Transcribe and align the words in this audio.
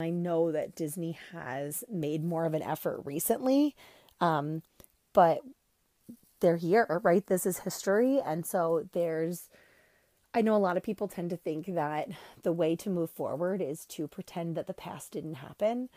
I 0.00 0.10
know 0.10 0.50
that 0.52 0.74
Disney 0.74 1.18
has 1.32 1.84
made 1.88 2.24
more 2.24 2.46
of 2.46 2.54
an 2.54 2.62
effort 2.62 3.02
recently, 3.04 3.76
um, 4.20 4.62
but 5.12 5.40
they're 6.40 6.56
here, 6.56 7.00
right? 7.04 7.26
This 7.26 7.46
is 7.46 7.60
history. 7.60 8.20
And 8.24 8.44
so 8.44 8.88
there's, 8.92 9.48
I 10.34 10.42
know 10.42 10.56
a 10.56 10.58
lot 10.58 10.76
of 10.76 10.82
people 10.82 11.06
tend 11.08 11.30
to 11.30 11.36
think 11.36 11.74
that 11.74 12.08
the 12.42 12.52
way 12.52 12.74
to 12.76 12.90
move 12.90 13.10
forward 13.10 13.62
is 13.62 13.86
to 13.86 14.08
pretend 14.08 14.56
that 14.56 14.66
the 14.66 14.74
past 14.74 15.12
didn't 15.12 15.34
happen, 15.34 15.88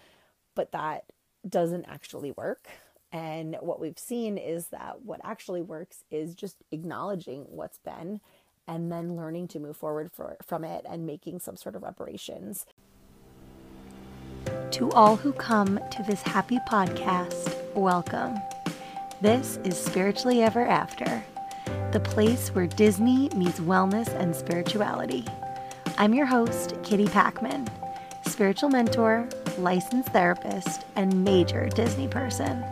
but 0.55 0.71
that 0.71 1.05
doesn't 1.47 1.85
actually 1.85 2.31
work. 2.31 2.67
And 3.11 3.57
what 3.61 3.79
we've 3.79 3.97
seen 3.97 4.37
is 4.37 4.67
that 4.67 5.01
what 5.03 5.21
actually 5.23 5.61
works 5.61 6.03
is 6.11 6.35
just 6.35 6.57
acknowledging 6.71 7.45
what's 7.49 7.79
been 7.79 8.21
and 8.67 8.91
then 8.91 9.15
learning 9.15 9.47
to 9.47 9.59
move 9.59 9.77
forward 9.77 10.11
for, 10.11 10.37
from 10.45 10.63
it 10.63 10.85
and 10.87 11.05
making 11.05 11.39
some 11.39 11.55
sort 11.55 11.75
of 11.75 11.83
reparations. 11.83 12.65
To 14.71 14.91
all 14.91 15.15
who 15.15 15.31
come 15.31 15.79
to 15.91 16.03
this 16.03 16.21
happy 16.21 16.59
podcast, 16.69 17.55
welcome. 17.73 18.37
This 19.21 19.57
is 19.63 19.79
Spiritually 19.79 20.43
Ever 20.43 20.65
After, 20.67 21.23
the 21.91 22.01
place 22.01 22.49
where 22.49 22.67
Disney 22.67 23.29
meets 23.29 23.61
wellness 23.61 24.09
and 24.19 24.35
spirituality. 24.35 25.23
I'm 25.97 26.13
your 26.13 26.25
host, 26.25 26.75
Kitty 26.83 27.07
Packman, 27.07 27.69
spiritual 28.27 28.69
mentor, 28.69 29.29
licensed 29.57 30.09
therapist, 30.09 30.83
and 30.97 31.23
major 31.23 31.69
Disney 31.69 32.09
person. 32.09 32.63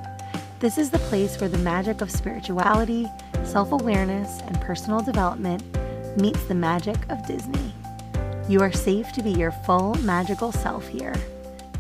This 0.60 0.78
is 0.78 0.92
the 0.92 1.00
place 1.00 1.40
where 1.40 1.50
the 1.50 1.58
magic 1.60 2.02
of 2.02 2.12
spirituality, 2.12 3.08
self 3.46 3.72
awareness, 3.72 4.42
and 4.42 4.60
personal 4.60 5.00
development 5.00 5.64
meets 6.20 6.44
the 6.44 6.56
magic 6.56 6.98
of 7.10 7.26
Disney. 7.26 7.74
You 8.50 8.60
are 8.62 8.72
safe 8.72 9.14
to 9.14 9.24
be 9.24 9.32
your 9.32 9.52
full 9.52 9.96
magical 10.04 10.52
self 10.52 10.88
here. 10.88 11.16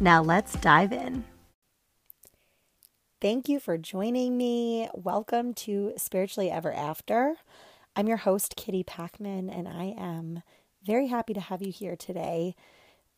Now 0.02 0.22
let's 0.22 0.54
dive 0.58 0.91
in. 0.91 1.23
Thank 3.22 3.48
you 3.48 3.62
for 3.62 3.77
joining 3.77 4.35
me. 4.35 4.90
Welcome 4.93 5.54
to 5.54 5.93
Spiritually 5.96 6.51
Ever 6.51 6.74
After. 6.74 7.35
I'm 7.96 8.05
your 8.05 8.18
host, 8.18 8.57
Kitty 8.57 8.84
Packman, 8.84 9.49
and 9.49 9.70
I 9.70 9.96
am 9.98 10.43
very 10.84 11.07
happy 11.07 11.34
to 11.34 11.40
have 11.40 11.62
you 11.62 11.71
here 11.71 11.96
today. 11.96 12.55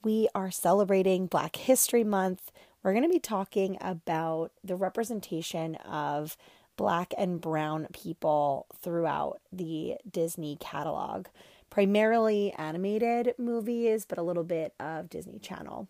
We 0.03 0.29
are 0.35 0.51
celebrating 0.51 1.25
Black 1.25 1.55
History 1.55 2.03
Month. 2.03 2.51
We're 2.83 2.93
going 2.93 3.03
to 3.03 3.09
be 3.09 3.19
talking 3.19 3.79
about 3.81 4.51
the 4.63 4.75
representation 4.75 5.75
of 5.77 6.37
Black 6.75 7.11
and 7.17 7.41
Brown 7.41 7.87
people 7.91 8.67
throughout 8.79 9.41
the 9.51 9.95
Disney 10.09 10.57
catalog, 10.59 11.25
primarily 11.71 12.53
animated 12.53 13.33
movies, 13.39 14.05
but 14.07 14.19
a 14.19 14.23
little 14.23 14.43
bit 14.43 14.75
of 14.79 15.09
Disney 15.09 15.39
Channel 15.39 15.87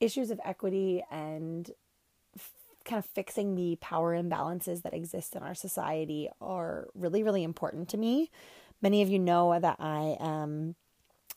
issues 0.00 0.30
of 0.30 0.40
equity 0.44 1.02
and 1.10 1.70
f- 2.36 2.52
kind 2.84 2.98
of 2.98 3.04
fixing 3.04 3.54
the 3.54 3.76
power 3.80 4.14
imbalances 4.20 4.82
that 4.82 4.94
exist 4.94 5.36
in 5.36 5.42
our 5.42 5.54
society 5.54 6.28
are 6.40 6.88
really 6.94 7.22
really 7.22 7.42
important 7.44 7.88
to 7.90 7.96
me. 7.96 8.30
Many 8.82 9.02
of 9.02 9.08
you 9.10 9.18
know 9.18 9.58
that 9.60 9.76
i 9.78 10.16
am 10.20 10.74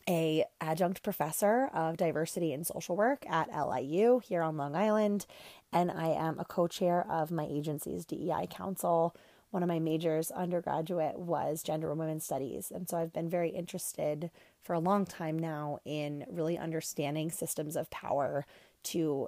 a 0.09 0.43
adjunct 0.59 1.01
professor 1.01 1.69
of 1.73 1.97
diversity 1.97 2.51
and 2.53 2.65
social 2.67 2.95
work 2.95 3.25
at 3.29 3.47
liu 3.51 4.19
here 4.19 4.41
on 4.41 4.57
long 4.57 4.75
island 4.75 5.25
and 5.71 5.89
i 5.91 6.07
am 6.07 6.39
a 6.39 6.45
co-chair 6.45 7.05
of 7.09 7.31
my 7.31 7.45
agency's 7.49 8.05
dei 8.05 8.47
council 8.49 9.15
one 9.53 9.63
of 9.63 9.69
my 9.69 9.79
majors 9.79 10.31
undergraduate 10.31 11.17
was 11.17 11.61
gender 11.63 11.89
and 11.89 11.99
women's 11.99 12.25
studies 12.25 12.71
and 12.73 12.89
so 12.89 12.97
i've 12.97 13.13
been 13.13 13.29
very 13.29 13.49
interested 13.49 14.31
for 14.61 14.73
a 14.73 14.79
long 14.79 15.05
time 15.05 15.37
now 15.37 15.79
in 15.85 16.25
really 16.29 16.57
understanding 16.57 17.29
systems 17.29 17.75
of 17.75 17.89
power 17.89 18.45
to 18.81 19.27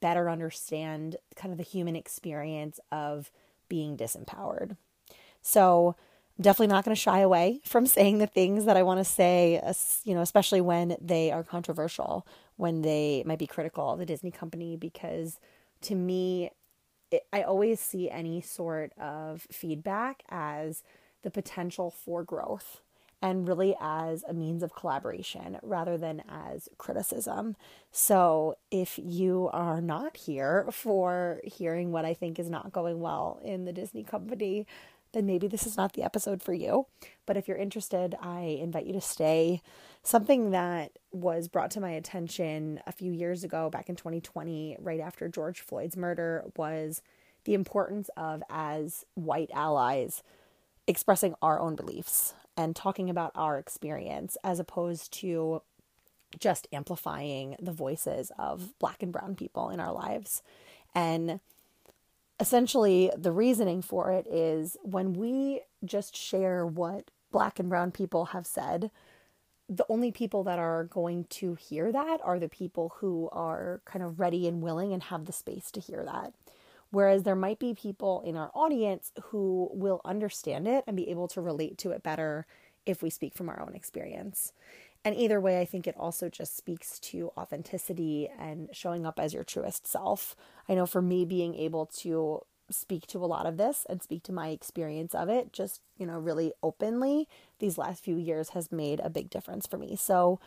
better 0.00 0.30
understand 0.30 1.16
kind 1.36 1.52
of 1.52 1.58
the 1.58 1.64
human 1.64 1.96
experience 1.96 2.80
of 2.90 3.30
being 3.68 3.96
disempowered. 3.96 4.76
So, 5.42 5.96
I'm 6.38 6.42
definitely 6.42 6.74
not 6.74 6.84
going 6.84 6.94
to 6.94 7.00
shy 7.00 7.20
away 7.20 7.60
from 7.64 7.86
saying 7.86 8.18
the 8.18 8.26
things 8.26 8.64
that 8.64 8.76
I 8.76 8.82
want 8.82 8.98
to 9.00 9.04
say, 9.04 9.60
you 10.04 10.14
know, 10.14 10.20
especially 10.20 10.60
when 10.60 10.96
they 11.00 11.30
are 11.30 11.44
controversial, 11.44 12.26
when 12.56 12.82
they 12.82 13.22
might 13.26 13.38
be 13.38 13.46
critical 13.46 13.92
of 13.92 13.98
the 13.98 14.06
Disney 14.06 14.30
company, 14.30 14.76
because 14.76 15.38
to 15.82 15.94
me, 15.94 16.50
it, 17.10 17.26
I 17.32 17.42
always 17.42 17.80
see 17.80 18.10
any 18.10 18.40
sort 18.40 18.92
of 18.98 19.46
feedback 19.50 20.22
as 20.28 20.82
the 21.22 21.30
potential 21.30 21.90
for 21.90 22.22
growth 22.22 22.80
and 23.22 23.48
really 23.48 23.74
as 23.80 24.22
a 24.28 24.34
means 24.34 24.62
of 24.62 24.74
collaboration 24.74 25.58
rather 25.62 25.96
than 25.96 26.22
as 26.28 26.68
criticism. 26.76 27.56
So, 27.90 28.56
if 28.70 28.98
you 29.02 29.48
are 29.52 29.80
not 29.80 30.18
here 30.18 30.66
for 30.70 31.40
hearing 31.42 31.90
what 31.90 32.04
I 32.04 32.12
think 32.12 32.38
is 32.38 32.50
not 32.50 32.72
going 32.72 33.00
well 33.00 33.40
in 33.42 33.64
the 33.64 33.72
Disney 33.72 34.04
company, 34.04 34.66
then 35.14 35.24
maybe 35.26 35.48
this 35.48 35.66
is 35.66 35.76
not 35.76 35.94
the 35.94 36.02
episode 36.02 36.42
for 36.42 36.52
you. 36.52 36.86
But 37.24 37.36
if 37.36 37.48
you're 37.48 37.56
interested, 37.56 38.14
I 38.20 38.58
invite 38.60 38.86
you 38.86 38.92
to 38.92 39.00
stay. 39.00 39.62
Something 40.02 40.50
that 40.50 40.92
was 41.12 41.48
brought 41.48 41.70
to 41.72 41.80
my 41.80 41.90
attention 41.92 42.80
a 42.86 42.92
few 42.92 43.10
years 43.10 43.42
ago, 43.42 43.70
back 43.70 43.88
in 43.88 43.96
2020, 43.96 44.76
right 44.78 45.00
after 45.00 45.28
George 45.28 45.62
Floyd's 45.62 45.96
murder, 45.96 46.44
was 46.56 47.00
the 47.44 47.54
importance 47.54 48.10
of, 48.16 48.42
as 48.50 49.06
white 49.14 49.50
allies, 49.54 50.22
expressing 50.86 51.34
our 51.40 51.58
own 51.58 51.74
beliefs 51.74 52.34
and 52.56 52.76
talking 52.76 53.08
about 53.08 53.32
our 53.34 53.58
experience 53.58 54.36
as 54.44 54.58
opposed 54.58 55.12
to 55.12 55.62
just 56.38 56.66
amplifying 56.72 57.56
the 57.60 57.72
voices 57.72 58.30
of 58.38 58.78
black 58.78 59.02
and 59.02 59.12
brown 59.12 59.34
people 59.34 59.70
in 59.70 59.80
our 59.80 59.92
lives. 59.92 60.42
And 60.94 61.40
essentially, 62.44 63.10
the 63.16 63.32
reasoning 63.32 63.80
for 63.80 64.12
it 64.12 64.26
is 64.26 64.76
when 64.82 65.14
we 65.14 65.62
just 65.82 66.14
share 66.14 66.66
what 66.66 67.10
black 67.32 67.58
and 67.58 67.70
brown 67.70 67.90
people 67.90 68.26
have 68.26 68.46
said, 68.46 68.90
the 69.66 69.86
only 69.88 70.12
people 70.12 70.44
that 70.44 70.58
are 70.58 70.84
going 70.84 71.24
to 71.30 71.54
hear 71.54 71.90
that 71.90 72.20
are 72.22 72.38
the 72.38 72.50
people 72.50 72.96
who 72.98 73.30
are 73.32 73.80
kind 73.86 74.04
of 74.04 74.20
ready 74.20 74.46
and 74.46 74.60
willing 74.60 74.92
and 74.92 75.04
have 75.04 75.24
the 75.24 75.32
space 75.32 75.70
to 75.70 75.80
hear 75.80 76.04
that. 76.04 76.34
Whereas 76.90 77.22
there 77.22 77.34
might 77.34 77.58
be 77.58 77.72
people 77.72 78.20
in 78.26 78.36
our 78.36 78.50
audience 78.52 79.10
who 79.30 79.70
will 79.72 80.02
understand 80.04 80.68
it 80.68 80.84
and 80.86 80.98
be 80.98 81.08
able 81.08 81.28
to 81.28 81.40
relate 81.40 81.78
to 81.78 81.92
it 81.92 82.02
better 82.02 82.46
if 82.84 83.02
we 83.02 83.08
speak 83.08 83.34
from 83.34 83.48
our 83.48 83.62
own 83.62 83.74
experience. 83.74 84.52
And 85.04 85.14
either 85.14 85.40
way, 85.40 85.60
I 85.60 85.66
think 85.66 85.86
it 85.86 85.96
also 85.98 86.30
just 86.30 86.56
speaks 86.56 86.98
to 87.00 87.30
authenticity 87.36 88.30
and 88.38 88.70
showing 88.72 89.04
up 89.04 89.20
as 89.20 89.34
your 89.34 89.44
truest 89.44 89.86
self. 89.86 90.34
I 90.68 90.74
know 90.74 90.86
for 90.86 91.02
me, 91.02 91.26
being 91.26 91.54
able 91.54 91.86
to 91.98 92.40
speak 92.70 93.06
to 93.08 93.22
a 93.22 93.26
lot 93.26 93.44
of 93.44 93.58
this 93.58 93.86
and 93.90 94.02
speak 94.02 94.22
to 94.24 94.32
my 94.32 94.48
experience 94.48 95.14
of 95.14 95.28
it, 95.28 95.52
just, 95.52 95.82
you 95.98 96.06
know, 96.06 96.18
really 96.18 96.52
openly 96.62 97.28
these 97.58 97.76
last 97.76 98.02
few 98.02 98.16
years 98.16 98.50
has 98.50 98.72
made 98.72 99.00
a 99.00 99.10
big 99.10 99.28
difference 99.28 99.66
for 99.66 99.76
me. 99.76 99.94
So, 99.94 100.40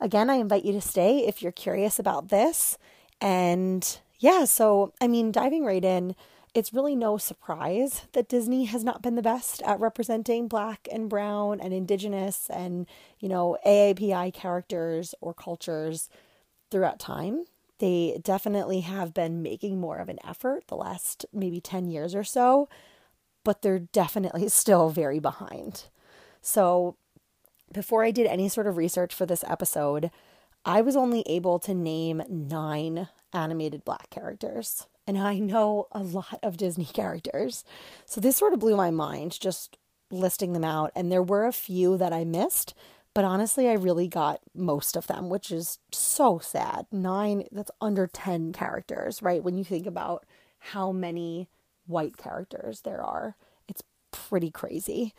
again, 0.00 0.30
I 0.30 0.36
invite 0.36 0.64
you 0.64 0.72
to 0.74 0.80
stay 0.80 1.26
if 1.26 1.42
you're 1.42 1.50
curious 1.50 1.98
about 1.98 2.28
this. 2.28 2.78
And 3.20 3.98
yeah, 4.20 4.44
so 4.44 4.92
I 5.00 5.08
mean, 5.08 5.32
diving 5.32 5.64
right 5.64 5.84
in, 5.84 6.14
it's 6.54 6.72
really 6.72 6.94
no 6.94 7.18
surprise 7.18 8.06
that 8.12 8.28
Disney 8.28 8.66
has 8.66 8.84
not 8.84 9.02
been 9.02 9.16
the 9.16 9.22
best 9.22 9.60
at 9.62 9.80
representing 9.80 10.46
black 10.46 10.86
and 10.90 11.10
brown 11.10 11.60
and 11.60 11.74
indigenous 11.74 12.48
and, 12.48 12.86
you 13.18 13.28
know, 13.28 13.58
AAPI 13.66 14.32
characters 14.32 15.14
or 15.20 15.34
cultures 15.34 16.08
throughout 16.70 17.00
time. 17.00 17.44
They 17.80 18.20
definitely 18.22 18.80
have 18.80 19.12
been 19.12 19.42
making 19.42 19.80
more 19.80 19.98
of 19.98 20.08
an 20.08 20.20
effort 20.26 20.68
the 20.68 20.76
last 20.76 21.26
maybe 21.32 21.60
10 21.60 21.88
years 21.88 22.14
or 22.14 22.22
so, 22.22 22.68
but 23.42 23.62
they're 23.62 23.80
definitely 23.80 24.48
still 24.48 24.90
very 24.90 25.18
behind. 25.18 25.86
So, 26.40 26.96
before 27.72 28.04
I 28.04 28.12
did 28.12 28.26
any 28.28 28.48
sort 28.48 28.68
of 28.68 28.76
research 28.76 29.12
for 29.12 29.26
this 29.26 29.42
episode, 29.48 30.12
I 30.64 30.80
was 30.80 30.94
only 30.94 31.24
able 31.26 31.58
to 31.60 31.74
name 31.74 32.22
nine 32.28 33.08
animated 33.32 33.84
black 33.84 34.10
characters. 34.10 34.86
And 35.06 35.18
I 35.18 35.38
know 35.38 35.86
a 35.92 36.02
lot 36.02 36.38
of 36.42 36.56
Disney 36.56 36.84
characters. 36.92 37.64
So 38.06 38.20
this 38.20 38.36
sort 38.36 38.52
of 38.52 38.60
blew 38.60 38.76
my 38.76 38.90
mind 38.90 39.38
just 39.40 39.76
listing 40.10 40.52
them 40.52 40.64
out. 40.64 40.92
And 40.94 41.10
there 41.10 41.22
were 41.22 41.46
a 41.46 41.52
few 41.52 41.96
that 41.98 42.12
I 42.12 42.24
missed, 42.24 42.74
but 43.14 43.24
honestly, 43.24 43.68
I 43.68 43.74
really 43.74 44.08
got 44.08 44.40
most 44.54 44.96
of 44.96 45.06
them, 45.06 45.28
which 45.28 45.50
is 45.50 45.78
so 45.92 46.38
sad. 46.38 46.86
Nine, 46.90 47.44
that's 47.52 47.70
under 47.80 48.06
10 48.06 48.52
characters, 48.52 49.22
right? 49.22 49.42
When 49.42 49.56
you 49.56 49.64
think 49.64 49.86
about 49.86 50.24
how 50.58 50.92
many 50.92 51.48
white 51.86 52.16
characters 52.16 52.80
there 52.80 53.02
are, 53.02 53.36
it's 53.68 53.82
pretty 54.10 54.50
crazy. 54.50 55.14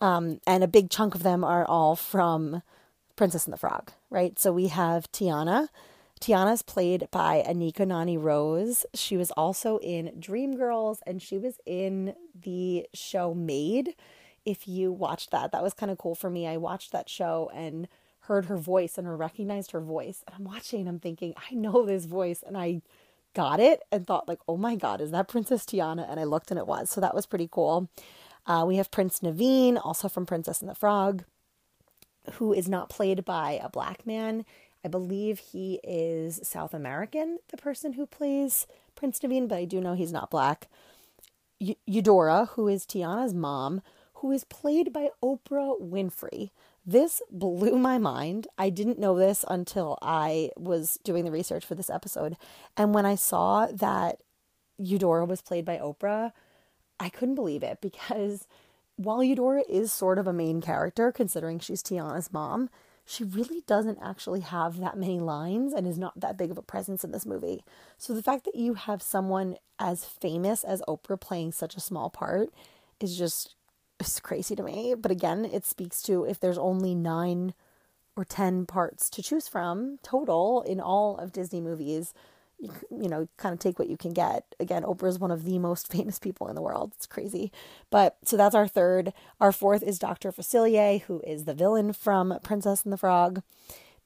Um, 0.00 0.40
and 0.46 0.64
a 0.64 0.68
big 0.68 0.90
chunk 0.90 1.14
of 1.14 1.22
them 1.22 1.44
are 1.44 1.64
all 1.64 1.96
from 1.96 2.62
Princess 3.16 3.44
and 3.44 3.52
the 3.52 3.58
Frog, 3.58 3.92
right? 4.08 4.38
So 4.38 4.52
we 4.52 4.68
have 4.68 5.10
Tiana, 5.12 5.68
Tiana's 6.20 6.62
played 6.62 7.08
by 7.10 7.42
Anika 7.46 7.86
Noni 7.86 8.18
Rose. 8.18 8.84
She 8.94 9.16
was 9.16 9.30
also 9.32 9.78
in 9.78 10.12
Dreamgirls 10.20 10.98
and 11.06 11.22
she 11.22 11.38
was 11.38 11.58
in 11.64 12.14
the 12.38 12.86
show 12.92 13.32
Maid. 13.32 13.94
If 14.44 14.68
you 14.68 14.92
watched 14.92 15.30
that, 15.30 15.50
that 15.52 15.62
was 15.62 15.72
kind 15.72 15.90
of 15.90 15.98
cool 15.98 16.14
for 16.14 16.28
me. 16.28 16.46
I 16.46 16.58
watched 16.58 16.92
that 16.92 17.08
show 17.08 17.50
and 17.54 17.88
heard 18.24 18.46
her 18.46 18.58
voice 18.58 18.98
and 18.98 19.18
recognized 19.18 19.70
her 19.70 19.80
voice. 19.80 20.22
And 20.26 20.36
I'm 20.36 20.44
watching 20.44 20.80
and 20.80 20.88
I'm 20.90 21.00
thinking, 21.00 21.34
I 21.50 21.54
know 21.54 21.86
this 21.86 22.04
voice. 22.04 22.42
And 22.46 22.56
I 22.56 22.82
got 23.34 23.58
it 23.58 23.82
and 23.90 24.06
thought, 24.06 24.28
like, 24.28 24.40
oh 24.46 24.56
my 24.58 24.76
God, 24.76 25.00
is 25.00 25.12
that 25.12 25.28
Princess 25.28 25.64
Tiana? 25.64 26.10
And 26.10 26.20
I 26.20 26.24
looked 26.24 26.50
and 26.50 26.58
it 26.58 26.66
was. 26.66 26.90
So 26.90 27.00
that 27.00 27.14
was 27.14 27.26
pretty 27.26 27.48
cool. 27.50 27.88
Uh, 28.46 28.64
we 28.66 28.76
have 28.76 28.90
Prince 28.90 29.20
Naveen, 29.20 29.80
also 29.82 30.08
from 30.08 30.26
Princess 30.26 30.60
and 30.60 30.68
the 30.68 30.74
Frog, 30.74 31.24
who 32.34 32.52
is 32.52 32.68
not 32.68 32.90
played 32.90 33.24
by 33.24 33.58
a 33.62 33.68
black 33.68 34.06
man. 34.06 34.44
I 34.84 34.88
believe 34.88 35.38
he 35.38 35.80
is 35.84 36.40
South 36.42 36.72
American, 36.72 37.38
the 37.48 37.56
person 37.56 37.94
who 37.94 38.06
plays 38.06 38.66
Prince 38.94 39.20
Naveen, 39.20 39.48
but 39.48 39.58
I 39.58 39.64
do 39.64 39.80
know 39.80 39.94
he's 39.94 40.12
not 40.12 40.30
black. 40.30 40.68
Y- 41.60 41.76
Eudora, 41.86 42.46
who 42.52 42.68
is 42.68 42.86
Tiana's 42.86 43.34
mom, 43.34 43.82
who 44.14 44.32
is 44.32 44.44
played 44.44 44.92
by 44.92 45.10
Oprah 45.22 45.80
Winfrey. 45.80 46.50
This 46.86 47.20
blew 47.30 47.78
my 47.78 47.98
mind. 47.98 48.48
I 48.56 48.70
didn't 48.70 48.98
know 48.98 49.18
this 49.18 49.44
until 49.48 49.98
I 50.00 50.50
was 50.56 50.98
doing 51.04 51.24
the 51.24 51.30
research 51.30 51.64
for 51.64 51.74
this 51.74 51.90
episode. 51.90 52.36
And 52.76 52.94
when 52.94 53.04
I 53.04 53.14
saw 53.14 53.66
that 53.66 54.22
Eudora 54.78 55.26
was 55.26 55.42
played 55.42 55.64
by 55.64 55.76
Oprah, 55.78 56.32
I 56.98 57.08
couldn't 57.10 57.34
believe 57.34 57.62
it 57.62 57.80
because 57.80 58.46
while 58.96 59.22
Eudora 59.22 59.62
is 59.68 59.92
sort 59.92 60.18
of 60.18 60.26
a 60.26 60.32
main 60.32 60.60
character, 60.60 61.12
considering 61.12 61.58
she's 61.58 61.82
Tiana's 61.82 62.32
mom, 62.32 62.70
she 63.10 63.24
really 63.24 63.62
doesn't 63.66 63.98
actually 64.00 64.38
have 64.38 64.78
that 64.78 64.96
many 64.96 65.18
lines 65.18 65.72
and 65.72 65.84
is 65.84 65.98
not 65.98 66.20
that 66.20 66.36
big 66.36 66.52
of 66.52 66.56
a 66.56 66.62
presence 66.62 67.02
in 67.02 67.10
this 67.10 67.26
movie. 67.26 67.64
So 67.98 68.14
the 68.14 68.22
fact 68.22 68.44
that 68.44 68.54
you 68.54 68.74
have 68.74 69.02
someone 69.02 69.56
as 69.80 70.04
famous 70.04 70.62
as 70.62 70.80
Oprah 70.86 71.20
playing 71.20 71.50
such 71.50 71.74
a 71.74 71.80
small 71.80 72.08
part 72.08 72.50
is 73.00 73.18
just 73.18 73.56
it's 73.98 74.20
crazy 74.20 74.54
to 74.54 74.62
me. 74.62 74.94
But 74.96 75.10
again, 75.10 75.44
it 75.44 75.66
speaks 75.66 76.02
to 76.02 76.22
if 76.24 76.38
there's 76.38 76.56
only 76.56 76.94
9 76.94 77.52
or 78.16 78.24
10 78.24 78.66
parts 78.66 79.10
to 79.10 79.22
choose 79.22 79.48
from 79.48 79.98
total 80.04 80.62
in 80.62 80.80
all 80.80 81.16
of 81.16 81.32
Disney 81.32 81.60
movies, 81.60 82.14
you, 82.60 83.08
know, 83.08 83.28
kind 83.36 83.52
of 83.52 83.58
take 83.58 83.78
what 83.78 83.88
you 83.88 83.96
can 83.96 84.12
get. 84.12 84.54
Again, 84.60 84.82
Oprah 84.82 85.08
is 85.08 85.18
one 85.18 85.30
of 85.30 85.44
the 85.44 85.58
most 85.58 85.88
famous 85.92 86.18
people 86.18 86.48
in 86.48 86.54
the 86.54 86.62
world. 86.62 86.92
It's 86.96 87.06
crazy. 87.06 87.52
But 87.90 88.16
so 88.24 88.36
that's 88.36 88.54
our 88.54 88.68
third. 88.68 89.12
Our 89.40 89.52
fourth 89.52 89.82
is 89.82 89.98
Dr. 89.98 90.32
Facilier, 90.32 91.02
who 91.02 91.20
is 91.26 91.44
the 91.44 91.54
villain 91.54 91.92
from 91.92 92.38
Princess 92.42 92.82
and 92.84 92.92
the 92.92 92.98
Frog. 92.98 93.42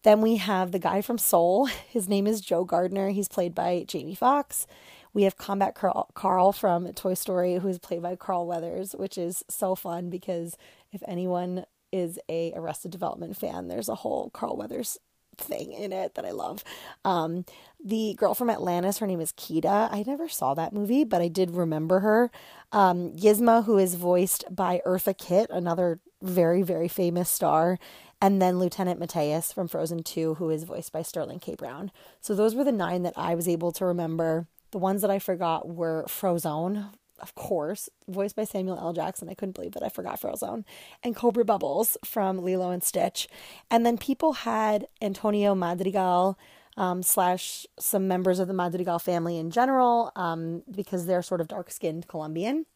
Then 0.02 0.20
we 0.20 0.36
have 0.36 0.70
the 0.70 0.78
guy 0.78 1.00
from 1.00 1.18
Soul. 1.18 1.66
His 1.88 2.08
name 2.08 2.26
is 2.26 2.40
Joe 2.40 2.64
Gardner. 2.64 3.10
He's 3.10 3.28
played 3.28 3.54
by 3.54 3.84
Jamie 3.88 4.14
Foxx. 4.14 4.66
We 5.12 5.22
have 5.22 5.38
Combat 5.38 5.76
Carl 5.76 6.52
from 6.52 6.92
Toy 6.92 7.14
Story, 7.14 7.56
who 7.56 7.68
is 7.68 7.78
played 7.78 8.02
by 8.02 8.16
Carl 8.16 8.48
Weathers, 8.48 8.96
which 8.96 9.16
is 9.16 9.44
so 9.48 9.76
fun 9.76 10.10
because 10.10 10.56
if 10.92 11.04
anyone 11.06 11.66
is 11.92 12.18
a 12.28 12.52
Arrested 12.56 12.90
Development 12.90 13.36
fan, 13.36 13.68
there's 13.68 13.88
a 13.88 13.94
whole 13.94 14.30
Carl 14.30 14.56
Weathers 14.56 14.98
thing 15.38 15.72
in 15.72 15.92
it 15.92 16.14
that 16.14 16.24
I 16.24 16.30
love. 16.30 16.64
Um, 17.04 17.44
the 17.84 18.14
girl 18.18 18.34
from 18.34 18.50
Atlantis, 18.50 18.98
her 18.98 19.06
name 19.06 19.20
is 19.20 19.32
Kida. 19.32 19.92
I 19.92 20.04
never 20.06 20.28
saw 20.28 20.54
that 20.54 20.72
movie, 20.72 21.04
but 21.04 21.20
I 21.20 21.28
did 21.28 21.50
remember 21.50 22.00
her. 22.00 22.30
Um, 22.72 23.12
Yzma, 23.12 23.64
who 23.64 23.78
is 23.78 23.94
voiced 23.94 24.44
by 24.50 24.80
Eartha 24.86 25.16
Kitt, 25.16 25.50
another 25.50 26.00
very, 26.22 26.62
very 26.62 26.88
famous 26.88 27.28
star. 27.28 27.78
And 28.22 28.40
then 28.40 28.58
Lieutenant 28.58 28.98
Matthias 28.98 29.52
from 29.52 29.68
Frozen 29.68 30.04
2, 30.04 30.34
who 30.34 30.48
is 30.48 30.64
voiced 30.64 30.92
by 30.92 31.02
Sterling 31.02 31.40
K. 31.40 31.54
Brown. 31.54 31.92
So 32.20 32.34
those 32.34 32.54
were 32.54 32.64
the 32.64 32.72
nine 32.72 33.02
that 33.02 33.12
I 33.16 33.34
was 33.34 33.46
able 33.46 33.70
to 33.72 33.84
remember. 33.84 34.46
The 34.70 34.78
ones 34.78 35.02
that 35.02 35.10
I 35.10 35.18
forgot 35.18 35.68
were 35.68 36.06
Frozone, 36.08 36.90
of 37.20 37.34
course, 37.34 37.88
voiced 38.08 38.36
by 38.36 38.44
Samuel 38.44 38.78
L. 38.78 38.92
Jackson. 38.92 39.28
I 39.28 39.34
couldn't 39.34 39.54
believe 39.54 39.72
that 39.72 39.82
I 39.82 39.88
forgot 39.88 40.20
Frozone. 40.20 40.64
And 41.02 41.16
Cobra 41.16 41.44
Bubbles 41.44 41.96
from 42.04 42.42
Lilo 42.42 42.70
and 42.70 42.82
Stitch. 42.82 43.28
And 43.70 43.84
then 43.84 43.98
people 43.98 44.32
had 44.32 44.86
Antonio 45.00 45.54
Madrigal 45.54 46.38
um, 46.76 47.02
slash 47.02 47.66
some 47.78 48.08
members 48.08 48.38
of 48.38 48.48
the 48.48 48.54
Madrigal 48.54 48.98
family 48.98 49.38
in 49.38 49.50
general 49.50 50.10
um, 50.16 50.62
because 50.70 51.06
they're 51.06 51.22
sort 51.22 51.40
of 51.40 51.48
dark 51.48 51.70
skinned 51.70 52.08
Colombian. 52.08 52.66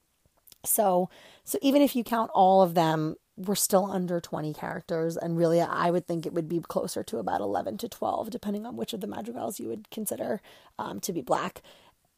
So, 0.65 1.09
so 1.45 1.59
even 1.63 1.83
if 1.83 1.97
you 1.97 2.05
count 2.05 2.31
all 2.35 2.63
of 2.63 2.75
them, 2.75 3.17
we're 3.39 3.55
still 3.55 3.91
under 3.91 4.21
20 4.21 4.53
characters 4.53 5.17
and 5.17 5.39
really 5.39 5.61
i 5.61 5.91
would 5.91 6.07
think 6.07 6.27
it 6.27 6.33
would 6.33 6.49
be 6.49 6.59
closer 6.61 7.05
to 7.05 7.19
about 7.19 7.41
11 7.41 7.79
to 7.79 7.89
12 7.89 8.31
depending 8.31 8.67
on 8.67 8.77
which 8.77 8.93
of 8.93 9.01
the 9.01 9.07
madrigals 9.07 9.61
you 9.61 9.69
would 9.69 9.89
consider 9.91 10.41
um, 10.79 10.99
to 10.99 11.13
be 11.13 11.23
black 11.23 11.63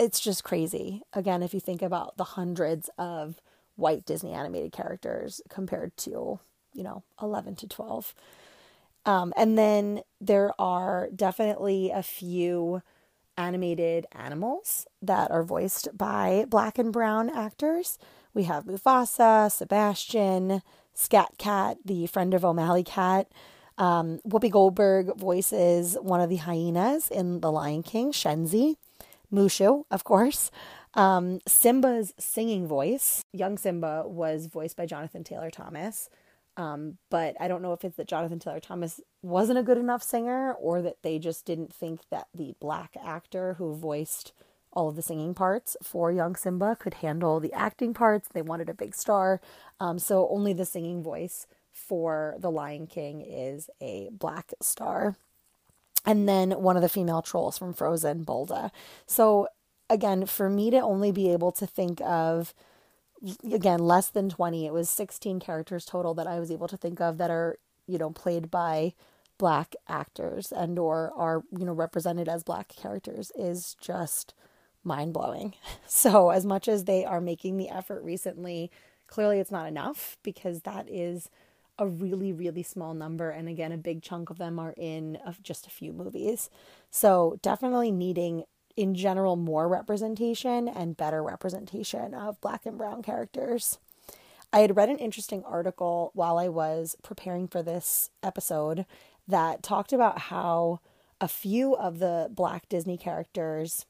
it's 0.00 0.18
just 0.18 0.42
crazy. 0.44 1.02
Again, 1.12 1.42
if 1.42 1.52
you 1.52 1.60
think 1.60 1.82
about 1.82 2.16
the 2.16 2.24
hundreds 2.24 2.88
of 2.96 3.40
white 3.76 4.06
Disney 4.06 4.32
animated 4.32 4.72
characters 4.72 5.42
compared 5.50 5.94
to, 5.98 6.40
you 6.72 6.82
know, 6.82 7.02
11 7.20 7.56
to 7.56 7.68
12. 7.68 8.14
Um, 9.04 9.34
and 9.36 9.58
then 9.58 10.00
there 10.18 10.52
are 10.58 11.10
definitely 11.14 11.90
a 11.90 12.02
few 12.02 12.82
animated 13.36 14.06
animals 14.12 14.86
that 15.02 15.30
are 15.30 15.42
voiced 15.42 15.88
by 15.96 16.46
black 16.48 16.78
and 16.78 16.92
brown 16.92 17.28
actors. 17.28 17.98
We 18.32 18.44
have 18.44 18.64
Mufasa, 18.64 19.52
Sebastian, 19.52 20.62
Scat 20.94 21.32
Cat, 21.36 21.76
the 21.84 22.06
friend 22.06 22.32
of 22.32 22.44
O'Malley 22.44 22.84
Cat. 22.84 23.30
Um, 23.76 24.20
Whoopi 24.26 24.50
Goldberg 24.50 25.16
voices 25.16 25.96
one 26.00 26.20
of 26.20 26.30
the 26.30 26.36
hyenas 26.36 27.10
in 27.10 27.40
The 27.40 27.52
Lion 27.52 27.82
King, 27.82 28.12
Shenzi. 28.12 28.76
Mushu, 29.32 29.84
of 29.90 30.04
course. 30.04 30.50
Um, 30.94 31.40
Simba's 31.46 32.12
singing 32.18 32.66
voice, 32.66 33.24
young 33.32 33.56
Simba, 33.58 34.04
was 34.06 34.46
voiced 34.46 34.76
by 34.76 34.86
Jonathan 34.86 35.24
Taylor 35.24 35.50
Thomas. 35.50 36.08
Um, 36.56 36.98
but 37.10 37.36
I 37.40 37.48
don't 37.48 37.62
know 37.62 37.72
if 37.72 37.84
it's 37.84 37.96
that 37.96 38.08
Jonathan 38.08 38.38
Taylor 38.38 38.60
Thomas 38.60 39.00
wasn't 39.22 39.58
a 39.58 39.62
good 39.62 39.78
enough 39.78 40.02
singer 40.02 40.52
or 40.54 40.82
that 40.82 41.02
they 41.02 41.18
just 41.18 41.46
didn't 41.46 41.72
think 41.72 42.00
that 42.10 42.26
the 42.34 42.54
black 42.60 42.96
actor 43.02 43.54
who 43.54 43.74
voiced 43.74 44.32
all 44.72 44.88
of 44.88 44.96
the 44.96 45.02
singing 45.02 45.34
parts 45.34 45.76
for 45.82 46.12
young 46.12 46.36
Simba 46.36 46.76
could 46.76 46.94
handle 46.94 47.40
the 47.40 47.52
acting 47.52 47.94
parts. 47.94 48.28
They 48.28 48.42
wanted 48.42 48.68
a 48.68 48.74
big 48.74 48.94
star. 48.94 49.40
Um, 49.78 49.98
so 49.98 50.28
only 50.28 50.52
the 50.52 50.66
singing 50.66 51.02
voice 51.02 51.46
for 51.72 52.34
The 52.38 52.50
Lion 52.50 52.86
King 52.86 53.20
is 53.20 53.70
a 53.80 54.10
black 54.12 54.52
star 54.60 55.16
and 56.06 56.28
then 56.28 56.52
one 56.52 56.76
of 56.76 56.82
the 56.82 56.88
female 56.88 57.22
trolls 57.22 57.58
from 57.58 57.72
Frozen, 57.72 58.24
Bulda. 58.24 58.70
So 59.06 59.48
again, 59.88 60.26
for 60.26 60.48
me 60.48 60.70
to 60.70 60.78
only 60.78 61.12
be 61.12 61.32
able 61.32 61.52
to 61.52 61.66
think 61.66 62.00
of 62.02 62.54
again 63.52 63.80
less 63.80 64.08
than 64.08 64.30
20, 64.30 64.66
it 64.66 64.72
was 64.72 64.88
16 64.88 65.40
characters 65.40 65.84
total 65.84 66.14
that 66.14 66.26
I 66.26 66.40
was 66.40 66.50
able 66.50 66.68
to 66.68 66.76
think 66.76 67.00
of 67.00 67.18
that 67.18 67.30
are, 67.30 67.58
you 67.86 67.98
know, 67.98 68.10
played 68.10 68.50
by 68.50 68.94
black 69.38 69.74
actors 69.88 70.52
and 70.52 70.78
or 70.78 71.12
are, 71.16 71.42
you 71.56 71.64
know, 71.64 71.72
represented 71.72 72.28
as 72.28 72.44
black 72.44 72.68
characters 72.68 73.32
is 73.34 73.76
just 73.80 74.34
mind-blowing. 74.84 75.54
So, 75.86 76.30
as 76.30 76.46
much 76.46 76.68
as 76.68 76.84
they 76.84 77.04
are 77.04 77.20
making 77.20 77.56
the 77.56 77.68
effort 77.68 78.02
recently, 78.04 78.70
clearly 79.08 79.40
it's 79.40 79.50
not 79.50 79.66
enough 79.66 80.16
because 80.22 80.62
that 80.62 80.88
is 80.88 81.28
a 81.80 81.88
really, 81.88 82.32
really 82.32 82.62
small 82.62 82.94
number. 82.94 83.30
And 83.30 83.48
again, 83.48 83.72
a 83.72 83.78
big 83.78 84.02
chunk 84.02 84.30
of 84.30 84.38
them 84.38 84.58
are 84.58 84.74
in 84.76 85.16
of 85.26 85.42
just 85.42 85.66
a 85.66 85.70
few 85.70 85.92
movies. 85.92 86.50
So 86.90 87.38
definitely 87.42 87.90
needing 87.90 88.44
in 88.76 88.94
general 88.94 89.34
more 89.34 89.66
representation 89.66 90.68
and 90.68 90.96
better 90.96 91.22
representation 91.22 92.14
of 92.14 92.40
black 92.40 92.66
and 92.66 92.78
brown 92.78 93.02
characters. 93.02 93.78
I 94.52 94.60
had 94.60 94.76
read 94.76 94.88
an 94.88 94.98
interesting 94.98 95.42
article 95.44 96.10
while 96.14 96.38
I 96.38 96.48
was 96.48 96.96
preparing 97.02 97.48
for 97.48 97.62
this 97.62 98.10
episode 98.22 98.84
that 99.26 99.62
talked 99.62 99.92
about 99.92 100.18
how 100.18 100.80
a 101.20 101.28
few 101.28 101.74
of 101.76 101.98
the 101.98 102.28
black 102.30 102.68
Disney 102.68 102.96
characters, 102.96 103.86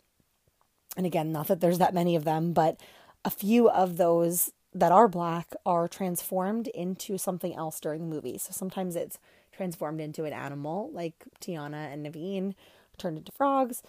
and 0.97 1.07
again, 1.07 1.33
not 1.33 1.49
that 1.49 1.61
there's 1.61 1.79
that 1.79 1.95
many 1.95 2.15
of 2.15 2.25
them, 2.25 2.53
but 2.53 2.79
a 3.25 3.31
few 3.31 3.69
of 3.71 3.97
those 3.97 4.51
that 4.75 4.93
are 4.93 5.09
black 5.09 5.53
are 5.67 5.89
transformed 5.89 6.69
into 6.69 7.19
something 7.19 7.55
else 7.55 7.81
during 7.81 8.01
the 8.03 8.15
movie. 8.15 8.39
So 8.39 8.53
sometimes 8.53 8.97
it's 8.97 9.19
transformed 9.53 10.01
into 10.01 10.25
an 10.25 10.33
animal, 10.33 10.91
like 10.93 11.15
Tiana 11.41 11.93
and 11.93 12.07
Naveen 12.07 12.55
turned 12.97 13.19
into 13.19 13.33
frogs, 13.33 13.83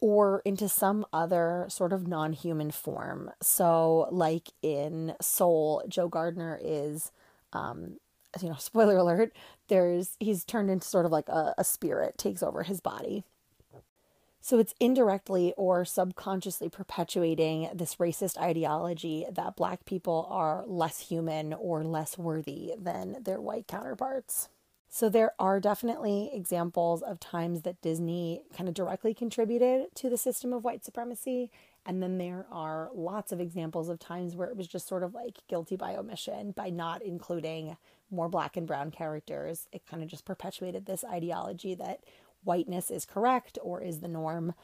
or 0.00 0.42
into 0.44 0.68
some 0.68 1.06
other 1.12 1.66
sort 1.68 1.92
of 1.92 2.08
non 2.08 2.32
human 2.32 2.70
form. 2.70 3.30
So, 3.40 4.08
like 4.10 4.48
in 4.62 5.14
Soul, 5.20 5.82
Joe 5.88 6.08
Gardner 6.08 6.58
is, 6.62 7.12
um, 7.52 7.98
you 8.40 8.48
know, 8.48 8.56
spoiler 8.58 8.96
alert, 8.96 9.32
there's 9.68 10.16
he's 10.18 10.44
turned 10.44 10.70
into 10.70 10.86
sort 10.86 11.06
of 11.06 11.12
like 11.12 11.28
a, 11.28 11.54
a 11.56 11.64
spirit, 11.64 12.18
takes 12.18 12.42
over 12.42 12.64
his 12.64 12.80
body. 12.80 13.24
So 14.44 14.58
it's 14.58 14.74
indirectly 14.80 15.54
or 15.56 15.84
subconsciously 15.84 16.68
perpetuating 16.68 17.70
this 17.72 17.94
racist 17.94 18.36
ideology 18.36 19.24
that 19.32 19.54
Black 19.54 19.84
people 19.84 20.26
are 20.28 20.64
less 20.66 20.98
human 20.98 21.52
or 21.52 21.84
less 21.84 22.18
worthy 22.18 22.74
than 22.76 23.18
their 23.22 23.40
white 23.40 23.68
counterparts. 23.68 24.48
So 24.88 25.08
there 25.08 25.32
are 25.38 25.60
definitely 25.60 26.30
examples 26.34 27.02
of 27.02 27.20
times 27.20 27.62
that 27.62 27.80
Disney 27.80 28.42
kind 28.54 28.68
of 28.68 28.74
directly 28.74 29.14
contributed 29.14 29.94
to 29.94 30.10
the 30.10 30.18
system 30.18 30.52
of 30.52 30.64
white 30.64 30.84
supremacy. 30.84 31.52
And 31.86 32.02
then 32.02 32.18
there 32.18 32.46
are 32.50 32.90
lots 32.92 33.30
of 33.30 33.40
examples 33.40 33.88
of 33.88 34.00
times 34.00 34.34
where 34.34 34.48
it 34.48 34.56
was 34.56 34.66
just 34.66 34.88
sort 34.88 35.04
of 35.04 35.14
like 35.14 35.38
guilty 35.48 35.76
by 35.76 35.94
omission 35.94 36.50
by 36.50 36.68
not 36.68 37.00
including 37.00 37.76
more 38.10 38.28
black 38.28 38.56
and 38.56 38.66
brown 38.66 38.90
characters, 38.90 39.66
it 39.72 39.86
kind 39.86 40.02
of 40.02 40.08
just 40.08 40.24
perpetuated 40.24 40.84
this 40.84 41.04
ideology 41.04 41.74
that 41.74 42.00
whiteness 42.44 42.90
is 42.90 43.04
correct 43.04 43.58
or 43.62 43.80
is 43.80 44.00
the 44.00 44.08
norm. 44.08 44.54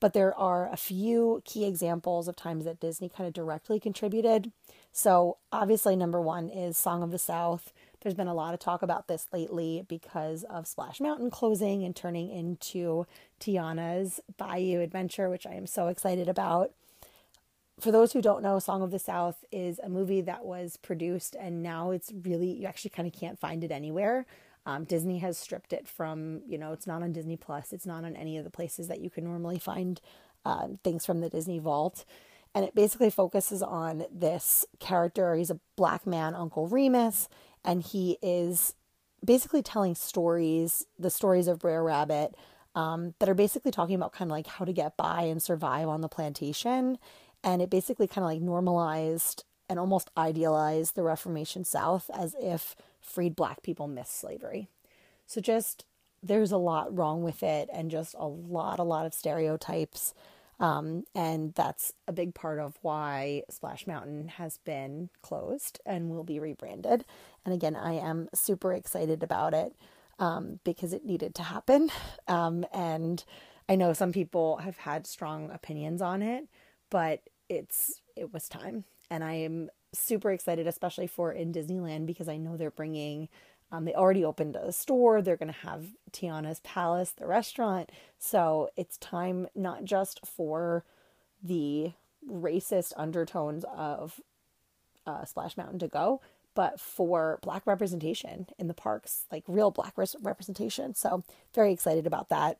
But 0.00 0.12
there 0.12 0.36
are 0.38 0.70
a 0.72 0.76
few 0.76 1.42
key 1.44 1.64
examples 1.64 2.28
of 2.28 2.36
times 2.36 2.64
that 2.64 2.80
Disney 2.80 3.08
kind 3.08 3.26
of 3.26 3.34
directly 3.34 3.80
contributed. 3.80 4.52
So, 4.92 5.38
obviously, 5.50 5.96
number 5.96 6.20
one 6.20 6.48
is 6.48 6.76
Song 6.76 7.02
of 7.02 7.10
the 7.10 7.18
South. 7.18 7.72
There's 8.00 8.14
been 8.14 8.28
a 8.28 8.34
lot 8.34 8.54
of 8.54 8.60
talk 8.60 8.82
about 8.82 9.08
this 9.08 9.26
lately 9.32 9.84
because 9.88 10.44
of 10.44 10.68
Splash 10.68 11.00
Mountain 11.00 11.30
closing 11.30 11.82
and 11.82 11.96
turning 11.96 12.30
into 12.30 13.06
Tiana's 13.40 14.20
Bayou 14.36 14.80
Adventure, 14.80 15.28
which 15.28 15.46
I 15.46 15.54
am 15.54 15.66
so 15.66 15.88
excited 15.88 16.28
about. 16.28 16.70
For 17.80 17.92
those 17.92 18.12
who 18.12 18.22
don't 18.22 18.42
know, 18.42 18.58
Song 18.58 18.82
of 18.82 18.90
the 18.90 18.98
South 18.98 19.44
is 19.52 19.78
a 19.80 19.88
movie 19.88 20.20
that 20.22 20.44
was 20.44 20.76
produced 20.76 21.36
and 21.38 21.62
now 21.62 21.90
it's 21.90 22.12
really, 22.24 22.50
you 22.50 22.66
actually 22.66 22.90
kind 22.90 23.06
of 23.06 23.18
can't 23.18 23.38
find 23.38 23.62
it 23.62 23.70
anywhere. 23.70 24.26
Um, 24.68 24.84
Disney 24.84 25.20
has 25.20 25.38
stripped 25.38 25.72
it 25.72 25.88
from, 25.88 26.42
you 26.46 26.58
know, 26.58 26.74
it's 26.74 26.86
not 26.86 27.02
on 27.02 27.10
Disney 27.10 27.38
Plus, 27.38 27.72
it's 27.72 27.86
not 27.86 28.04
on 28.04 28.14
any 28.14 28.36
of 28.36 28.44
the 28.44 28.50
places 28.50 28.86
that 28.88 29.00
you 29.00 29.08
can 29.08 29.24
normally 29.24 29.58
find 29.58 29.98
uh, 30.44 30.68
things 30.84 31.06
from 31.06 31.22
the 31.22 31.30
Disney 31.30 31.58
Vault. 31.58 32.04
And 32.54 32.66
it 32.66 32.74
basically 32.74 33.08
focuses 33.08 33.62
on 33.62 34.04
this 34.12 34.66
character. 34.78 35.34
He's 35.34 35.48
a 35.48 35.58
black 35.74 36.06
man, 36.06 36.34
Uncle 36.34 36.68
Remus, 36.68 37.30
and 37.64 37.82
he 37.82 38.18
is 38.20 38.74
basically 39.24 39.62
telling 39.62 39.94
stories, 39.94 40.84
the 40.98 41.08
stories 41.08 41.48
of 41.48 41.60
Brer 41.60 41.82
Rabbit, 41.82 42.34
um, 42.74 43.14
that 43.20 43.28
are 43.30 43.34
basically 43.34 43.70
talking 43.70 43.94
about 43.94 44.12
kind 44.12 44.30
of 44.30 44.32
like 44.32 44.48
how 44.48 44.66
to 44.66 44.72
get 44.74 44.98
by 44.98 45.22
and 45.22 45.42
survive 45.42 45.88
on 45.88 46.02
the 46.02 46.08
plantation. 46.08 46.98
And 47.42 47.62
it 47.62 47.70
basically 47.70 48.06
kind 48.06 48.22
of 48.22 48.30
like 48.30 48.42
normalized 48.42 49.44
and 49.66 49.78
almost 49.78 50.10
idealized 50.14 50.94
the 50.94 51.04
Reformation 51.04 51.64
South 51.64 52.10
as 52.14 52.36
if 52.38 52.76
freed 53.08 53.34
black 53.34 53.62
people 53.62 53.88
miss 53.88 54.10
slavery. 54.10 54.68
So 55.26 55.40
just 55.40 55.84
there's 56.22 56.52
a 56.52 56.56
lot 56.56 56.96
wrong 56.96 57.22
with 57.22 57.42
it 57.42 57.68
and 57.72 57.90
just 57.90 58.14
a 58.18 58.26
lot, 58.26 58.78
a 58.78 58.84
lot 58.84 59.06
of 59.06 59.14
stereotypes. 59.14 60.14
Um, 60.60 61.04
and 61.14 61.54
that's 61.54 61.92
a 62.08 62.12
big 62.12 62.34
part 62.34 62.58
of 62.58 62.78
why 62.82 63.44
Splash 63.48 63.86
Mountain 63.86 64.28
has 64.28 64.58
been 64.58 65.10
closed 65.22 65.80
and 65.86 66.10
will 66.10 66.24
be 66.24 66.40
rebranded. 66.40 67.04
And 67.44 67.54
again, 67.54 67.76
I 67.76 67.92
am 67.92 68.28
super 68.34 68.72
excited 68.72 69.22
about 69.22 69.54
it 69.54 69.76
um, 70.18 70.58
because 70.64 70.92
it 70.92 71.04
needed 71.04 71.34
to 71.36 71.42
happen. 71.42 71.90
Um, 72.30 72.66
and 72.74 73.24
I 73.70 73.74
know 73.76 73.94
some 73.94 74.12
people 74.12 74.58
have 74.58 74.76
had 74.76 75.06
strong 75.06 75.50
opinions 75.50 76.02
on 76.02 76.20
it, 76.20 76.44
but 76.90 77.22
it's 77.48 78.02
it 78.16 78.34
was 78.34 78.50
time. 78.50 78.84
And 79.10 79.24
I 79.24 79.32
am 79.32 79.70
super 79.92 80.30
excited, 80.30 80.66
especially 80.66 81.06
for 81.06 81.32
in 81.32 81.52
Disneyland, 81.52 82.06
because 82.06 82.28
I 82.28 82.36
know 82.36 82.56
they're 82.56 82.70
bringing, 82.70 83.28
um, 83.72 83.84
they 83.84 83.94
already 83.94 84.24
opened 84.24 84.56
a 84.56 84.72
store. 84.72 85.22
They're 85.22 85.36
going 85.36 85.52
to 85.52 85.68
have 85.68 85.86
Tiana's 86.12 86.60
Palace, 86.60 87.12
the 87.12 87.26
restaurant. 87.26 87.90
So 88.18 88.70
it's 88.76 88.98
time 88.98 89.48
not 89.54 89.84
just 89.84 90.26
for 90.26 90.84
the 91.42 91.92
racist 92.28 92.92
undertones 92.96 93.64
of 93.74 94.20
uh, 95.06 95.24
Splash 95.24 95.56
Mountain 95.56 95.78
to 95.78 95.88
go, 95.88 96.20
but 96.54 96.80
for 96.80 97.38
black 97.42 97.66
representation 97.66 98.46
in 98.58 98.68
the 98.68 98.74
parks, 98.74 99.24
like 99.30 99.44
real 99.46 99.70
black 99.70 99.96
res- 99.96 100.16
representation. 100.20 100.94
So 100.94 101.22
very 101.54 101.72
excited 101.72 102.06
about 102.06 102.28
that. 102.28 102.58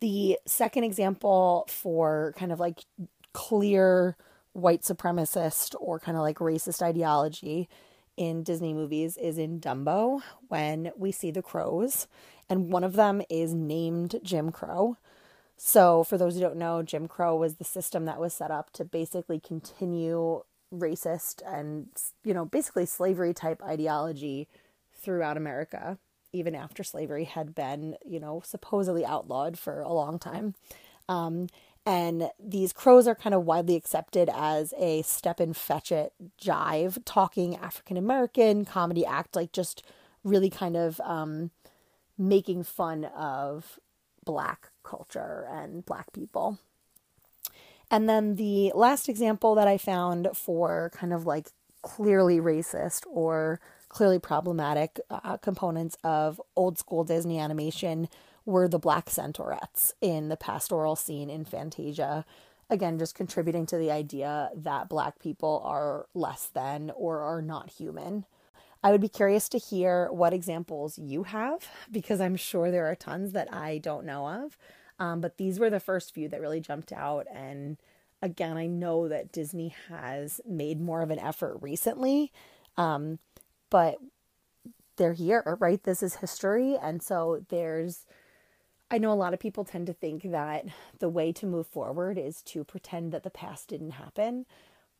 The 0.00 0.38
second 0.46 0.84
example 0.84 1.66
for 1.68 2.34
kind 2.36 2.52
of 2.52 2.60
like 2.60 2.84
clear 3.32 4.16
white 4.54 4.82
supremacist 4.82 5.74
or 5.78 6.00
kind 6.00 6.16
of 6.16 6.22
like 6.22 6.38
racist 6.38 6.80
ideology 6.80 7.68
in 8.16 8.42
Disney 8.42 8.72
movies 8.72 9.16
is 9.16 9.38
in 9.38 9.60
Dumbo 9.60 10.22
when 10.48 10.92
we 10.96 11.12
see 11.12 11.30
the 11.30 11.42
crows, 11.42 12.06
and 12.48 12.70
one 12.72 12.84
of 12.84 12.94
them 12.94 13.20
is 13.28 13.52
named 13.52 14.20
Jim 14.22 14.52
Crow. 14.52 14.96
So, 15.56 16.04
for 16.04 16.18
those 16.18 16.34
who 16.34 16.40
don't 16.40 16.56
know, 16.56 16.82
Jim 16.82 17.08
Crow 17.08 17.36
was 17.36 17.54
the 17.56 17.64
system 17.64 18.04
that 18.04 18.20
was 18.20 18.32
set 18.32 18.50
up 18.50 18.72
to 18.74 18.84
basically 18.84 19.40
continue 19.40 20.42
racist 20.72 21.42
and, 21.46 21.88
you 22.24 22.34
know, 22.34 22.44
basically 22.44 22.86
slavery 22.86 23.32
type 23.32 23.62
ideology 23.62 24.48
throughout 24.92 25.36
America, 25.36 25.98
even 26.32 26.54
after 26.54 26.82
slavery 26.82 27.24
had 27.24 27.54
been, 27.54 27.96
you 28.04 28.18
know, 28.18 28.42
supposedly 28.44 29.04
outlawed 29.04 29.58
for 29.58 29.80
a 29.80 29.92
long 29.92 30.18
time. 30.18 30.54
Um, 31.08 31.48
and 31.86 32.30
these 32.42 32.72
crows 32.72 33.06
are 33.06 33.14
kind 33.14 33.34
of 33.34 33.44
widely 33.44 33.76
accepted 33.76 34.30
as 34.32 34.72
a 34.78 35.02
step 35.02 35.38
and 35.38 35.56
fetch 35.56 35.92
it 35.92 36.12
jive, 36.40 36.98
talking 37.04 37.56
African 37.56 37.96
American 37.96 38.64
comedy 38.64 39.04
act, 39.04 39.36
like 39.36 39.52
just 39.52 39.82
really 40.22 40.48
kind 40.48 40.76
of 40.76 41.00
um, 41.00 41.50
making 42.16 42.64
fun 42.64 43.04
of 43.04 43.78
black 44.24 44.70
culture 44.82 45.46
and 45.50 45.84
black 45.84 46.12
people. 46.12 46.58
And 47.90 48.08
then 48.08 48.36
the 48.36 48.72
last 48.74 49.08
example 49.08 49.54
that 49.56 49.68
I 49.68 49.76
found 49.76 50.28
for 50.34 50.90
kind 50.94 51.12
of 51.12 51.26
like 51.26 51.48
clearly 51.82 52.38
racist 52.38 53.02
or 53.06 53.60
clearly 53.90 54.18
problematic 54.18 54.98
uh, 55.10 55.36
components 55.36 55.96
of 56.02 56.40
old 56.56 56.78
school 56.78 57.04
Disney 57.04 57.38
animation 57.38 58.08
were 58.46 58.68
the 58.68 58.78
black 58.78 59.08
centaurettes 59.08 59.92
in 60.00 60.28
the 60.28 60.36
pastoral 60.36 60.96
scene 60.96 61.30
in 61.30 61.44
Fantasia. 61.44 62.24
Again, 62.70 62.98
just 62.98 63.14
contributing 63.14 63.66
to 63.66 63.78
the 63.78 63.90
idea 63.90 64.50
that 64.54 64.88
black 64.88 65.18
people 65.18 65.62
are 65.64 66.06
less 66.14 66.46
than 66.46 66.90
or 66.96 67.20
are 67.20 67.42
not 67.42 67.70
human. 67.70 68.24
I 68.82 68.90
would 68.90 69.00
be 69.00 69.08
curious 69.08 69.48
to 69.50 69.58
hear 69.58 70.08
what 70.10 70.34
examples 70.34 70.98
you 70.98 71.22
have 71.24 71.66
because 71.90 72.20
I'm 72.20 72.36
sure 72.36 72.70
there 72.70 72.90
are 72.90 72.94
tons 72.94 73.32
that 73.32 73.52
I 73.52 73.78
don't 73.78 74.04
know 74.04 74.28
of. 74.28 74.58
Um, 74.98 75.20
but 75.20 75.38
these 75.38 75.58
were 75.58 75.70
the 75.70 75.80
first 75.80 76.14
few 76.14 76.28
that 76.28 76.40
really 76.40 76.60
jumped 76.60 76.92
out. 76.92 77.26
And 77.32 77.78
again, 78.22 78.56
I 78.56 78.66
know 78.66 79.08
that 79.08 79.32
Disney 79.32 79.74
has 79.88 80.40
made 80.46 80.80
more 80.80 81.02
of 81.02 81.10
an 81.10 81.18
effort 81.18 81.58
recently, 81.60 82.30
um, 82.76 83.18
but 83.70 83.96
they're 84.96 85.14
here, 85.14 85.56
right? 85.60 85.82
This 85.82 86.02
is 86.02 86.16
history. 86.16 86.76
And 86.80 87.02
so 87.02 87.44
there's 87.48 88.06
I 88.90 88.98
know 88.98 89.12
a 89.12 89.14
lot 89.14 89.34
of 89.34 89.40
people 89.40 89.64
tend 89.64 89.86
to 89.86 89.92
think 89.92 90.30
that 90.30 90.66
the 90.98 91.08
way 91.08 91.32
to 91.32 91.46
move 91.46 91.66
forward 91.66 92.18
is 92.18 92.42
to 92.42 92.64
pretend 92.64 93.12
that 93.12 93.22
the 93.22 93.30
past 93.30 93.68
didn't 93.68 93.92
happen, 93.92 94.46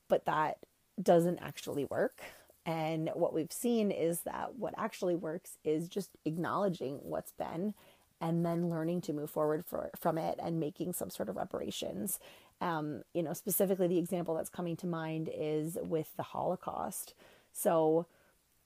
but 0.09 0.25
that 0.25 0.59
doesn't 1.01 1.39
actually 1.41 1.85
work. 1.85 2.21
And 2.67 3.11
what 3.15 3.35
we've 3.35 3.53
seen 3.53 3.91
is 3.91 4.21
that 4.21 4.57
what 4.57 4.75
actually 4.79 5.15
works 5.15 5.59
is 5.65 5.89
just 5.89 6.11
acknowledging 6.25 6.99
what's 7.03 7.33
been 7.33 7.75
and 8.21 8.45
then 8.45 8.71
learning 8.71 9.03
to 9.03 9.13
move 9.13 9.29
forward 9.29 9.65
for, 9.67 9.91
from 9.99 10.17
it 10.17 10.39
and 10.43 10.59
making 10.59 10.95
some 10.95 11.11
sort 11.11 11.29
of 11.29 11.37
reparations. 11.37 12.19
Um, 12.61 13.03
you 13.13 13.23
know, 13.23 13.35
specifically, 13.35 13.87
the 13.87 13.99
example 13.99 14.35
that's 14.35 14.49
coming 14.49 14.77
to 14.77 14.87
mind 14.87 15.29
is 15.33 15.77
with 15.83 16.17
the 16.17 16.23
Holocaust. 16.23 17.13
So, 17.53 18.07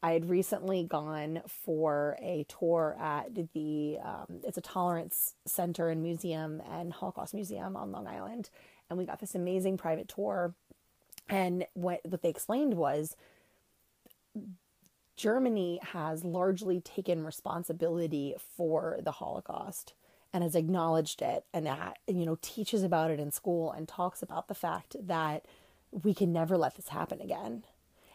I 0.03 0.13
had 0.13 0.31
recently 0.31 0.85
gone 0.85 1.43
for 1.49 2.17
a 2.21 2.47
tour 2.49 2.97
at 3.01 3.35
the 3.35 3.99
um, 4.03 4.41
it's 4.45 4.59
a 4.59 4.63
tolerance 4.63 5.35
center 5.45 5.89
and 5.89 6.03
museum 6.03 6.63
and 6.71 6.93
Holocaust 6.93 7.35
Museum 7.35 7.77
on 7.77 7.91
Long 7.91 8.07
Island, 8.07 8.51
and 8.89 8.99
we 8.99 9.05
got 9.07 9.19
this 9.19 9.35
amazing 9.35 9.77
private 9.77 10.09
tour. 10.09 10.55
And 11.29 11.67
what 11.75 12.01
what 12.05 12.23
they 12.23 12.29
explained 12.29 12.75
was 12.75 13.17
Germany 15.17 15.81
has 15.83 16.25
largely 16.25 16.81
taken 16.81 17.25
responsibility 17.25 18.37
for 18.57 18.99
the 19.03 19.13
Holocaust 19.13 19.95
and 20.33 20.45
has 20.45 20.55
acknowledged 20.55 21.23
it 21.23 21.45
and 21.53 21.67
that 21.67 21.99
you 22.07 22.25
know 22.25 22.39
teaches 22.41 22.85
about 22.85 23.11
it 23.11 23.19
in 23.19 23.33
school 23.33 23.73
and 23.73 23.89
talks 23.89 24.23
about 24.23 24.47
the 24.47 24.55
fact 24.55 24.95
that 25.01 25.45
we 25.91 26.15
can 26.15 26.33
never 26.33 26.57
let 26.57 26.77
this 26.77 26.89
happen 26.89 27.21
again 27.21 27.65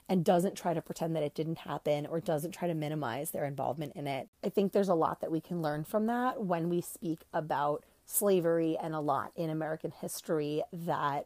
and 0.09 0.25
doesn't 0.25 0.55
try 0.55 0.73
to 0.73 0.81
pretend 0.81 1.15
that 1.15 1.23
it 1.23 1.33
didn't 1.33 1.59
happen 1.59 2.05
or 2.05 2.19
doesn't 2.19 2.51
try 2.51 2.67
to 2.67 2.73
minimize 2.73 3.31
their 3.31 3.45
involvement 3.45 3.93
in 3.95 4.07
it. 4.07 4.27
I 4.43 4.49
think 4.49 4.71
there's 4.71 4.89
a 4.89 4.95
lot 4.95 5.21
that 5.21 5.31
we 5.31 5.39
can 5.39 5.61
learn 5.61 5.83
from 5.83 6.07
that 6.07 6.43
when 6.43 6.69
we 6.69 6.81
speak 6.81 7.21
about 7.33 7.83
slavery 8.05 8.77
and 8.81 8.93
a 8.93 8.99
lot 8.99 9.31
in 9.35 9.49
American 9.49 9.91
history 9.91 10.61
that, 10.71 11.25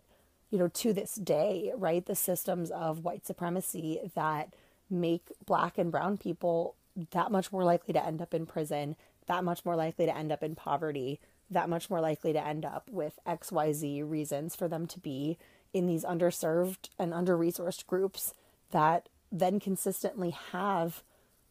you 0.51 0.59
know, 0.59 0.67
to 0.67 0.93
this 0.93 1.15
day, 1.15 1.71
right, 1.75 2.05
the 2.05 2.15
systems 2.15 2.69
of 2.69 3.03
white 3.03 3.25
supremacy 3.25 3.99
that 4.15 4.53
make 4.89 5.31
black 5.45 5.77
and 5.77 5.91
brown 5.91 6.17
people 6.17 6.75
that 7.11 7.31
much 7.31 7.51
more 7.51 7.63
likely 7.63 7.93
to 7.93 8.05
end 8.05 8.21
up 8.21 8.33
in 8.33 8.45
prison, 8.45 8.95
that 9.25 9.43
much 9.43 9.65
more 9.65 9.75
likely 9.75 10.05
to 10.05 10.15
end 10.15 10.31
up 10.31 10.43
in 10.43 10.55
poverty, 10.55 11.19
that 11.49 11.69
much 11.69 11.89
more 11.89 12.01
likely 12.01 12.33
to 12.33 12.45
end 12.45 12.63
up 12.63 12.89
with 12.91 13.19
XYZ 13.25 14.09
reasons 14.09 14.55
for 14.55 14.67
them 14.67 14.85
to 14.87 14.99
be 14.99 15.37
in 15.73 15.87
these 15.87 16.03
underserved 16.03 16.89
and 16.97 17.13
under 17.13 17.37
resourced 17.37 17.85
groups 17.87 18.33
that 18.71 19.09
then 19.31 19.59
consistently 19.59 20.31
have 20.51 21.03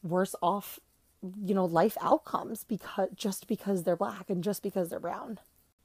worse 0.03 0.35
off 0.43 0.79
you 1.45 1.55
know 1.55 1.65
life 1.65 1.97
outcomes 2.01 2.65
because 2.65 3.09
just 3.15 3.47
because 3.49 3.83
they're 3.83 3.97
black 3.97 4.31
and 4.31 4.45
just 4.45 4.63
because 4.63 4.89
they're 4.91 5.01
brown 5.01 5.39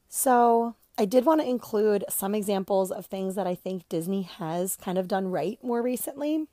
so 0.10 0.76
i 0.98 1.06
did 1.06 1.26
want 1.26 1.42
to 1.42 1.48
include 1.48 2.04
some 2.10 2.36
examples 2.36 2.92
of 2.92 3.06
things 3.06 3.36
that 3.36 3.48
i 3.48 3.56
think 3.56 3.88
disney 3.90 4.24
has 4.24 4.76
kind 4.76 4.98
of 4.98 5.08
done 5.08 5.32
right 5.32 5.58
more 5.64 5.82
recently 5.82 6.46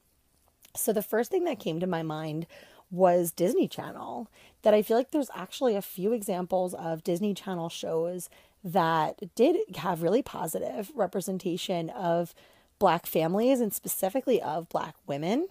So 0.77 0.93
the 0.93 1.03
first 1.03 1.31
thing 1.31 1.45
that 1.45 1.59
came 1.59 1.81
to 1.81 1.87
my 1.87 2.03
mind 2.03 2.47
was 2.91 3.33
Disney 3.33 3.69
Channel. 3.69 4.31
That 4.63 4.75
I 4.75 4.83
feel 4.83 4.97
like 4.97 5.11
there's 5.11 5.31
actually 5.35 5.77
a 5.77 5.83
few 5.83 6.13
examples 6.13 6.75
of 6.75 7.05
Disney 7.05 7.35
Channel 7.35 7.69
shows 7.69 8.29
that 8.65 9.35
did 9.35 9.57
have 9.77 10.03
really 10.03 10.23
positive 10.23 10.91
representation 10.95 11.91
of 11.91 12.35
Black 12.79 13.07
families 13.07 13.61
and 13.61 13.73
specifically 13.73 14.41
of 14.41 14.69
Black 14.69 14.95
women. 15.07 15.49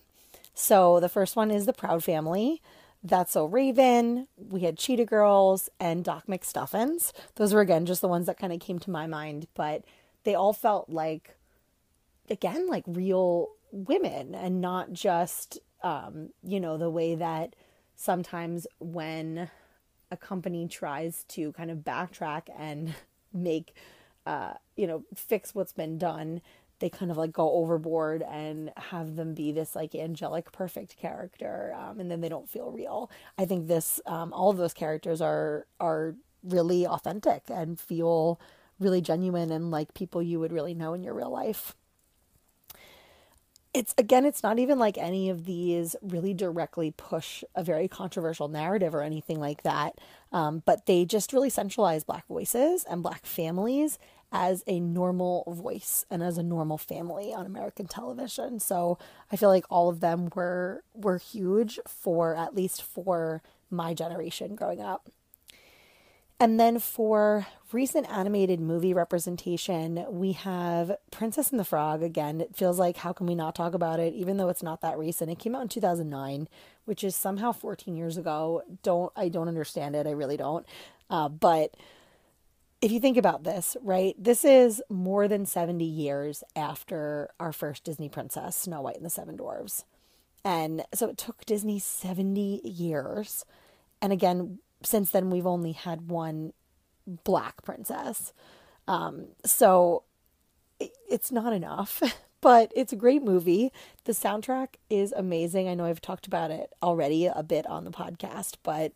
So 0.54 1.00
the 1.00 1.10
first 1.10 1.36
one 1.36 1.52
is 1.52 1.66
The 1.66 1.74
Proud 1.74 2.04
Family. 2.04 2.62
That's 3.04 3.34
So 3.34 3.46
Raven. 3.46 4.28
We 4.38 4.62
had 4.62 4.78
Cheetah 4.78 5.06
Girls 5.06 5.70
and 5.80 6.04
Doc 6.04 6.26
McStuffins. 6.28 7.12
Those 7.36 7.54
were 7.54 7.62
again 7.62 7.86
just 7.86 8.02
the 8.02 8.08
ones 8.08 8.26
that 8.26 8.40
kind 8.40 8.52
of 8.52 8.60
came 8.60 8.80
to 8.80 8.90
my 8.90 9.08
mind, 9.08 9.48
but 9.54 9.84
they 10.24 10.36
all 10.36 10.54
felt 10.54 10.90
like, 10.90 11.36
again, 12.30 12.68
like 12.68 12.84
real 12.88 13.50
women 13.72 14.34
and 14.34 14.60
not 14.60 14.92
just, 14.92 15.60
um, 15.84 16.30
you 16.44 16.60
know, 16.60 16.78
the 16.78 16.90
way 16.90 17.16
that 17.16 17.56
sometimes 17.96 18.68
when 18.80 19.50
a 20.12 20.18
company 20.18 20.68
tries 20.68 21.24
to 21.30 21.52
kind 21.54 21.70
of 21.70 21.80
backtrack 21.80 22.44
and 22.58 22.94
make, 23.34 23.76
uh, 24.26 24.54
you 24.76 24.88
know, 24.88 25.04
fix 25.14 25.54
what's 25.54 25.74
been 25.74 25.98
done, 25.98 26.42
they 26.80 26.90
kind 26.90 27.10
of 27.12 27.18
like 27.18 27.32
go 27.32 27.52
overboard 27.54 28.24
and 28.24 28.72
have 28.78 29.16
them 29.16 29.34
be 29.34 29.52
this 29.52 29.76
like 29.76 29.96
angelic 29.96 30.52
perfect 30.52 30.98
character 30.98 31.76
um, 31.78 32.00
and 32.00 32.12
then 32.12 32.22
they 32.22 32.30
don't 32.30 32.50
feel 32.50 32.72
real. 32.72 33.10
I 33.38 33.46
think 33.46 33.68
this 33.68 34.00
um, 34.06 34.32
all 34.34 34.50
of 34.50 34.58
those 34.58 34.74
characters 34.74 35.22
are 35.22 35.66
are 35.80 36.16
really 36.44 36.86
authentic 36.86 37.44
and 37.50 37.80
feel 37.80 38.40
really 38.80 39.02
genuine 39.02 39.52
and 39.52 39.72
like 39.72 39.94
people 39.94 40.22
you 40.22 40.40
would 40.40 40.52
really 40.52 40.74
know 40.74 40.94
in 40.94 41.04
your 41.04 41.14
real 41.14 41.32
life. 41.32 41.76
It's 43.74 43.94
again 43.98 44.26
it's 44.26 44.44
not 44.44 44.60
even 44.60 44.80
like 44.80 44.98
any 44.98 45.30
of 45.30 45.46
these 45.46 45.96
really 46.02 46.34
directly 46.34 46.92
push 46.92 47.44
a 47.56 47.64
very 47.64 47.88
controversial 47.88 48.48
narrative 48.48 48.96
or 48.96 49.02
anything 49.02 49.40
like 49.40 49.64
that 49.64 50.00
um, 50.32 50.64
but 50.66 50.86
they 50.88 51.06
just 51.06 51.32
really 51.32 51.50
centralize 51.50 52.04
black 52.04 52.26
voices 52.28 52.86
and 52.86 53.04
black 53.04 53.26
families 53.26 54.00
as 54.32 54.64
a 54.68 54.80
normal 54.80 55.44
voice 55.48 56.06
and 56.10 56.22
as 56.22 56.38
a 56.38 56.44
normal 56.44 56.78
family 56.78 57.34
on 57.34 57.46
American 57.46 57.88
television. 57.88 58.60
So 58.60 58.98
I 59.32 59.36
feel 59.36 59.50
like 59.50 59.66
all 59.70 59.90
of 59.90 60.00
them 60.00 60.30
were 60.36 60.84
were 60.94 61.18
huge 61.18 61.80
for 61.88 62.36
at 62.36 62.56
least 62.56 62.82
for 62.82 63.42
my 63.70 63.94
generation 63.94 64.56
growing 64.56 64.82
up. 64.82 65.10
And 66.40 66.60
then 66.60 66.78
for 66.78 67.48
recent 67.72 68.08
animated 68.12 68.60
movie 68.60 68.94
representation, 68.94 70.06
we 70.08 70.34
have 70.34 70.96
Princess 71.10 71.50
and 71.50 71.60
the 71.60 71.66
Frog. 71.66 72.04
Again, 72.04 72.42
it 72.42 72.56
feels 72.56 72.78
like 72.78 72.98
how 72.98 73.12
can 73.12 73.26
we 73.26 73.34
not 73.34 73.56
talk 73.56 73.74
about 73.74 74.00
it, 74.00 74.14
even 74.14 74.38
though 74.38 74.50
it's 74.50 74.62
not 74.62 74.82
that 74.82 75.00
recent. 75.00 75.32
It 75.32 75.40
came 75.40 75.56
out 75.56 75.64
in 75.64 75.68
2009, 75.68 76.48
which 76.86 77.04
is 77.04 77.16
somehow 77.16 77.52
14 77.52 77.96
years 77.96 78.18
ago. 78.18 78.62
Don't 78.84 79.12
I 79.16 79.30
don't 79.30 79.48
understand 79.48 79.96
it. 79.96 80.06
I 80.06 80.12
really 80.12 80.38
don't. 80.38 80.66
Uh, 81.10 81.28
but 81.28 81.76
if 82.82 82.92
you 82.92 83.00
think 83.00 83.18
about 83.18 83.44
this, 83.44 83.76
right, 83.82 84.16
this 84.18 84.46
is 84.46 84.82
more 84.90 85.28
than 85.28 85.46
70 85.46 85.84
years 85.84 86.44
after 86.56 87.30
our 87.40 87.52
first 87.52 87.84
Disney 87.84 88.10
princess, 88.10 88.56
Snow 88.56 88.82
White 88.82 88.98
and 88.98 89.06
the 89.06 89.10
Seven 89.10 89.36
Dwarfs. 89.36 89.84
And 90.46 90.84
so 90.94 91.10
it 91.10 91.18
took 91.18 91.44
Disney 91.46 91.80
70 91.80 92.62
years. 92.64 93.46
And 94.02 94.14
again, 94.14 94.60
since 94.84 95.10
then, 95.10 95.30
we've 95.30 95.48
only 95.48 95.72
had 95.72 96.10
one 96.10 96.54
black 97.24 97.64
princess. 97.64 98.32
Um, 98.88 99.30
so 99.44 100.04
it, 100.80 100.92
it's 101.10 101.32
not 101.32 101.54
enough, 101.54 102.02
but 102.42 102.72
it's 102.76 102.94
a 102.94 102.98
great 102.98 103.24
movie. 103.24 103.72
The 104.04 104.12
soundtrack 104.12 104.76
is 104.90 105.14
amazing. 105.14 105.68
I 105.68 105.74
know 105.74 105.86
I've 105.86 106.02
talked 106.02 106.28
about 106.28 106.52
it 106.52 106.72
already 106.84 107.26
a 107.26 107.44
bit 107.44 107.66
on 107.66 107.86
the 107.86 107.92
podcast, 107.92 108.56
but 108.62 108.94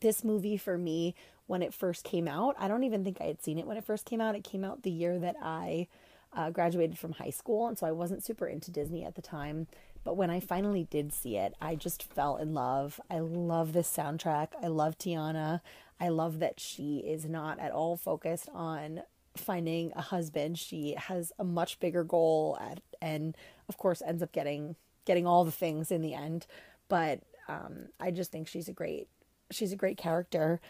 this 0.00 0.22
movie 0.22 0.56
for 0.56 0.78
me 0.78 1.14
when 1.46 1.62
it 1.62 1.74
first 1.74 2.04
came 2.04 2.28
out. 2.28 2.54
I 2.58 2.68
don't 2.68 2.84
even 2.84 3.04
think 3.04 3.18
I 3.20 3.24
had 3.24 3.42
seen 3.42 3.58
it 3.58 3.66
when 3.66 3.76
it 3.76 3.84
first 3.84 4.06
came 4.06 4.20
out. 4.20 4.34
It 4.34 4.44
came 4.44 4.64
out 4.64 4.82
the 4.82 4.90
year 4.90 5.18
that 5.18 5.36
I 5.42 5.88
uh, 6.32 6.50
graduated 6.50 6.98
from 6.98 7.12
high 7.12 7.30
school, 7.30 7.66
and 7.68 7.78
so 7.78 7.86
I 7.86 7.92
wasn't 7.92 8.24
super 8.24 8.46
into 8.46 8.70
Disney 8.70 9.04
at 9.04 9.14
the 9.14 9.22
time. 9.22 9.66
But 10.04 10.16
when 10.16 10.30
I 10.30 10.40
finally 10.40 10.86
did 10.90 11.12
see 11.12 11.36
it, 11.36 11.54
I 11.60 11.74
just 11.76 12.02
fell 12.02 12.36
in 12.36 12.52
love. 12.52 13.00
I 13.10 13.20
love 13.20 13.72
this 13.72 13.94
soundtrack. 13.94 14.48
I 14.62 14.66
love 14.66 14.98
Tiana. 14.98 15.60
I 16.00 16.08
love 16.08 16.40
that 16.40 16.60
she 16.60 16.98
is 16.98 17.24
not 17.24 17.58
at 17.58 17.72
all 17.72 17.96
focused 17.96 18.48
on 18.52 19.02
finding 19.36 19.92
a 19.96 20.02
husband. 20.02 20.58
She 20.58 20.94
has 20.96 21.32
a 21.38 21.44
much 21.44 21.80
bigger 21.80 22.04
goal 22.04 22.58
at, 22.60 22.80
and 23.00 23.36
of 23.68 23.78
course 23.78 24.02
ends 24.06 24.22
up 24.22 24.32
getting 24.32 24.76
getting 25.04 25.26
all 25.26 25.44
the 25.44 25.52
things 25.52 25.90
in 25.90 26.02
the 26.02 26.14
end. 26.14 26.46
But 26.88 27.20
um, 27.48 27.88
I 28.00 28.10
just 28.10 28.32
think 28.32 28.48
she's 28.48 28.68
a 28.68 28.72
great 28.72 29.08
she's 29.50 29.72
a 29.72 29.76
great 29.76 29.96
character. 29.96 30.60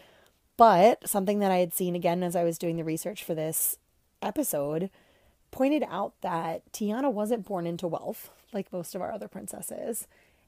But 0.57 1.07
something 1.07 1.39
that 1.39 1.51
I 1.51 1.57
had 1.57 1.73
seen 1.73 1.95
again 1.95 2.23
as 2.23 2.35
I 2.35 2.43
was 2.43 2.57
doing 2.57 2.77
the 2.77 2.83
research 2.83 3.23
for 3.23 3.35
this 3.35 3.77
episode 4.21 4.89
pointed 5.51 5.83
out 5.89 6.13
that 6.21 6.69
Tiana 6.71 7.11
wasn't 7.11 7.45
born 7.45 7.67
into 7.67 7.87
wealth 7.87 8.31
like 8.53 8.73
most 8.73 8.95
of 8.95 9.01
our 9.01 9.11
other 9.11 9.27
princesses. 9.27 10.07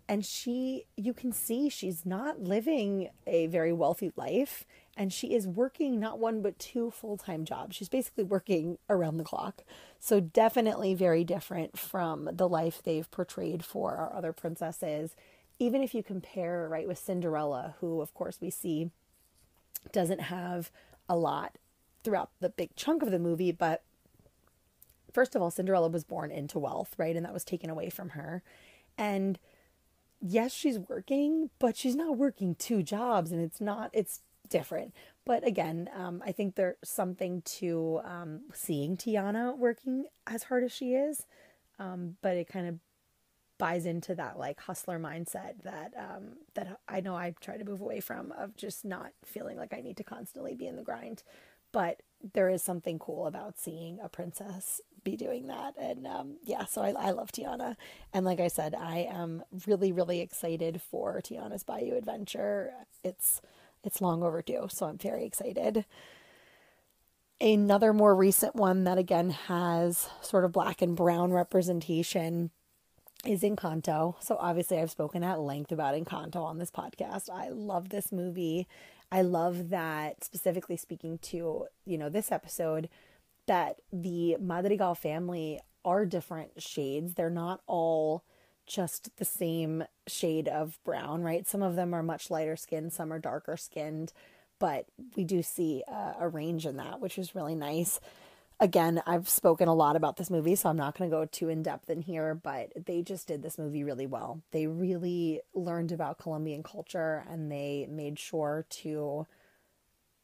And 0.10 0.26
she, 0.26 0.86
you 0.96 1.14
can 1.14 1.34
see 1.34 1.70
she's 1.70 2.06
not 2.06 2.42
living 2.42 3.10
a 3.28 3.48
very 3.48 3.74
wealthy 3.74 4.14
life. 4.16 4.66
And 4.96 5.12
she 5.12 5.34
is 5.34 5.48
working 5.48 6.00
not 6.00 6.18
one, 6.18 6.42
but 6.42 6.58
two 6.58 6.90
full 6.90 7.18
time 7.18 7.46
jobs. 7.46 7.76
She's 7.76 7.90
basically 7.90 8.24
working 8.24 8.80
around 8.90 9.18
the 9.18 9.24
clock. 9.24 9.64
So, 10.00 10.20
definitely 10.20 10.96
very 10.96 11.24
different 11.24 11.78
from 11.78 12.30
the 12.32 12.50
life 12.50 12.82
they've 12.82 13.10
portrayed 13.12 13.64
for 13.64 13.96
our 13.96 14.12
other 14.14 14.34
princesses. 14.34 15.16
Even 15.60 15.84
if 15.84 15.94
you 15.94 16.02
compare, 16.02 16.68
right, 16.68 16.88
with 16.88 16.98
Cinderella, 16.98 17.76
who, 17.80 18.02
of 18.02 18.14
course, 18.14 18.40
we 18.42 18.50
see 18.50 18.90
doesn't 19.92 20.22
have 20.22 20.72
a 21.10 21.16
lot 21.16 21.58
throughout 22.04 22.32
the 22.40 22.50
big 22.50 22.76
chunk 22.76 23.02
of 23.04 23.12
the 23.12 23.20
movie, 23.20 23.52
but 23.52 23.84
first 25.12 25.36
of 25.36 25.42
all, 25.42 25.52
Cinderella 25.52 25.90
was 25.90 26.04
born 26.04 26.32
into 26.32 26.60
wealth, 26.60 26.94
right? 26.98 27.16
And 27.16 27.26
that 27.26 27.34
was 27.34 27.44
taken 27.44 27.70
away 27.70 27.90
from 27.90 28.10
her. 28.10 28.44
And 28.98 29.40
yes, 30.22 30.54
she's 30.54 30.80
working, 30.80 31.50
but 31.60 31.76
she's 31.76 31.96
not 31.96 32.18
working 32.18 32.56
two 32.56 32.84
jobs 32.84 33.32
and 33.32 33.42
it's 33.42 33.62
not, 33.62 33.90
it's 33.94 34.22
different. 34.50 34.94
But 35.26 35.46
again, 35.46 35.90
um, 35.96 36.24
I 36.26 36.32
think 36.32 36.56
there's 36.56 36.78
something 36.84 37.42
to 37.42 38.00
um, 38.04 38.42
seeing 38.54 38.96
Tiana 38.96 39.58
working 39.58 40.06
as 40.26 40.44
hard 40.44 40.64
as 40.64 40.72
she 40.72 40.94
is. 40.94 41.26
Um, 41.80 42.16
but 42.22 42.38
it 42.38 42.48
kind 42.48 42.68
of 42.68 42.80
buys 43.58 43.86
into 43.86 44.14
that 44.16 44.38
like 44.38 44.60
hustler 44.60 45.00
mindset 45.00 45.64
that 45.64 45.94
um, 45.98 46.38
that 46.54 46.80
I 46.88 47.02
know 47.02 47.16
I 47.16 47.34
try 47.40 47.58
to 47.58 47.66
move 47.66 47.82
away 47.82 48.00
from 48.00 48.32
of 48.34 48.56
just 48.56 48.86
not 48.86 49.12
feeling 49.26 49.58
like 49.58 49.74
I 49.74 49.82
need 49.82 49.98
to 49.98 50.04
constantly 50.04 50.56
be 50.56 50.68
in 50.68 50.76
the 50.76 50.84
grind. 50.84 51.24
But 51.72 52.02
there 52.34 52.50
is 52.50 52.64
something 52.64 52.98
cool 52.98 53.28
about 53.28 53.60
seeing 53.60 54.00
a 54.02 54.10
princess 54.10 54.82
be 55.04 55.16
doing 55.16 55.48
that, 55.48 55.76
and 55.78 56.08
um, 56.08 56.38
yeah, 56.44 56.66
so 56.66 56.82
I, 56.82 56.90
I 56.92 57.12
love 57.12 57.32
Tiana, 57.32 57.76
and 58.14 58.26
like 58.26 58.40
I 58.40 58.48
said, 58.48 58.74
I 58.76 59.08
am 59.10 59.44
really 59.66 59.92
really 59.92 60.22
excited 60.22 60.82
for 60.82 61.22
Tiana's 61.22 61.64
Bayou 61.64 61.96
Adventure. 61.96 62.74
It's 63.04 63.42
it's 63.84 64.02
long 64.02 64.24
overdue, 64.24 64.68
so 64.70 64.86
I'm 64.86 64.98
very 64.98 65.26
excited. 65.26 65.86
Another 67.40 67.94
more 67.94 68.16
recent 68.16 68.56
one 68.56 68.84
that 68.86 68.98
again 68.98 69.30
has 69.30 70.10
sort 70.22 70.44
of 70.44 70.52
black 70.52 70.82
and 70.82 70.96
brown 70.96 71.32
representation 71.32 72.50
is 73.26 73.42
Encanto. 73.42 74.16
So 74.24 74.38
obviously 74.40 74.80
I've 74.80 74.92
spoken 74.92 75.24
at 75.24 75.40
length 75.40 75.72
about 75.72 75.96
Encanto 75.96 76.38
on 76.38 76.58
this 76.58 76.72
podcast. 76.72 77.30
I 77.30 77.50
love 77.50 77.90
this 77.90 78.12
movie. 78.12 78.68
I 79.12 79.22
love 79.22 79.70
that 79.70 80.24
specifically 80.24 80.78
speaking 80.78 81.18
to, 81.20 81.66
you 81.86 81.98
know, 81.98 82.10
this 82.10 82.32
episode 82.32 82.90
that 83.48 83.80
the 83.92 84.38
Madrigal 84.40 84.96
family 84.96 85.60
are 85.86 86.06
different 86.06 86.62
shades. 86.62 87.14
They're 87.14 87.30
not 87.30 87.62
all 87.66 88.24
just 88.66 89.16
the 89.18 89.26
same 89.26 89.86
shade 90.06 90.50
of 90.50 90.78
brown, 90.84 91.24
right? 91.24 91.48
Some 91.48 91.62
of 91.64 91.76
them 91.76 91.94
are 91.94 92.04
much 92.04 92.30
lighter 92.30 92.58
skinned, 92.58 92.92
some 92.92 93.14
are 93.14 93.20
darker 93.20 93.56
skinned, 93.56 94.12
but 94.60 94.86
we 95.16 95.24
do 95.24 95.42
see 95.42 95.84
a, 95.88 96.16
a 96.22 96.28
range 96.28 96.66
in 96.66 96.76
that, 96.78 97.00
which 97.00 97.18
is 97.18 97.34
really 97.34 97.56
nice 97.56 98.02
again, 98.60 99.02
I've 99.06 99.30
spoken 99.30 99.68
a 99.68 99.74
lot 99.74 99.96
about 99.96 100.18
this 100.18 100.30
movie, 100.30 100.56
so 100.56 100.70
I'm 100.70 100.78
not 100.78 100.98
going 100.98 101.10
to 101.10 101.16
go 101.16 101.26
too 101.26 101.50
in 101.50 101.62
depth 101.62 101.90
in 101.90 102.02
here, 102.02 102.34
but 102.34 102.72
they 102.86 103.02
just 103.02 103.28
did 103.28 103.44
this 103.44 103.58
movie 103.58 103.84
really 103.84 104.08
well. 104.08 104.42
They 104.52 104.68
really 104.68 105.42
learned 105.54 105.92
about 105.92 106.18
Colombian 106.18 106.64
culture 106.64 107.24
and 107.30 107.52
they 107.52 107.88
made 107.90 108.18
sure 108.18 108.66
to, 108.70 109.28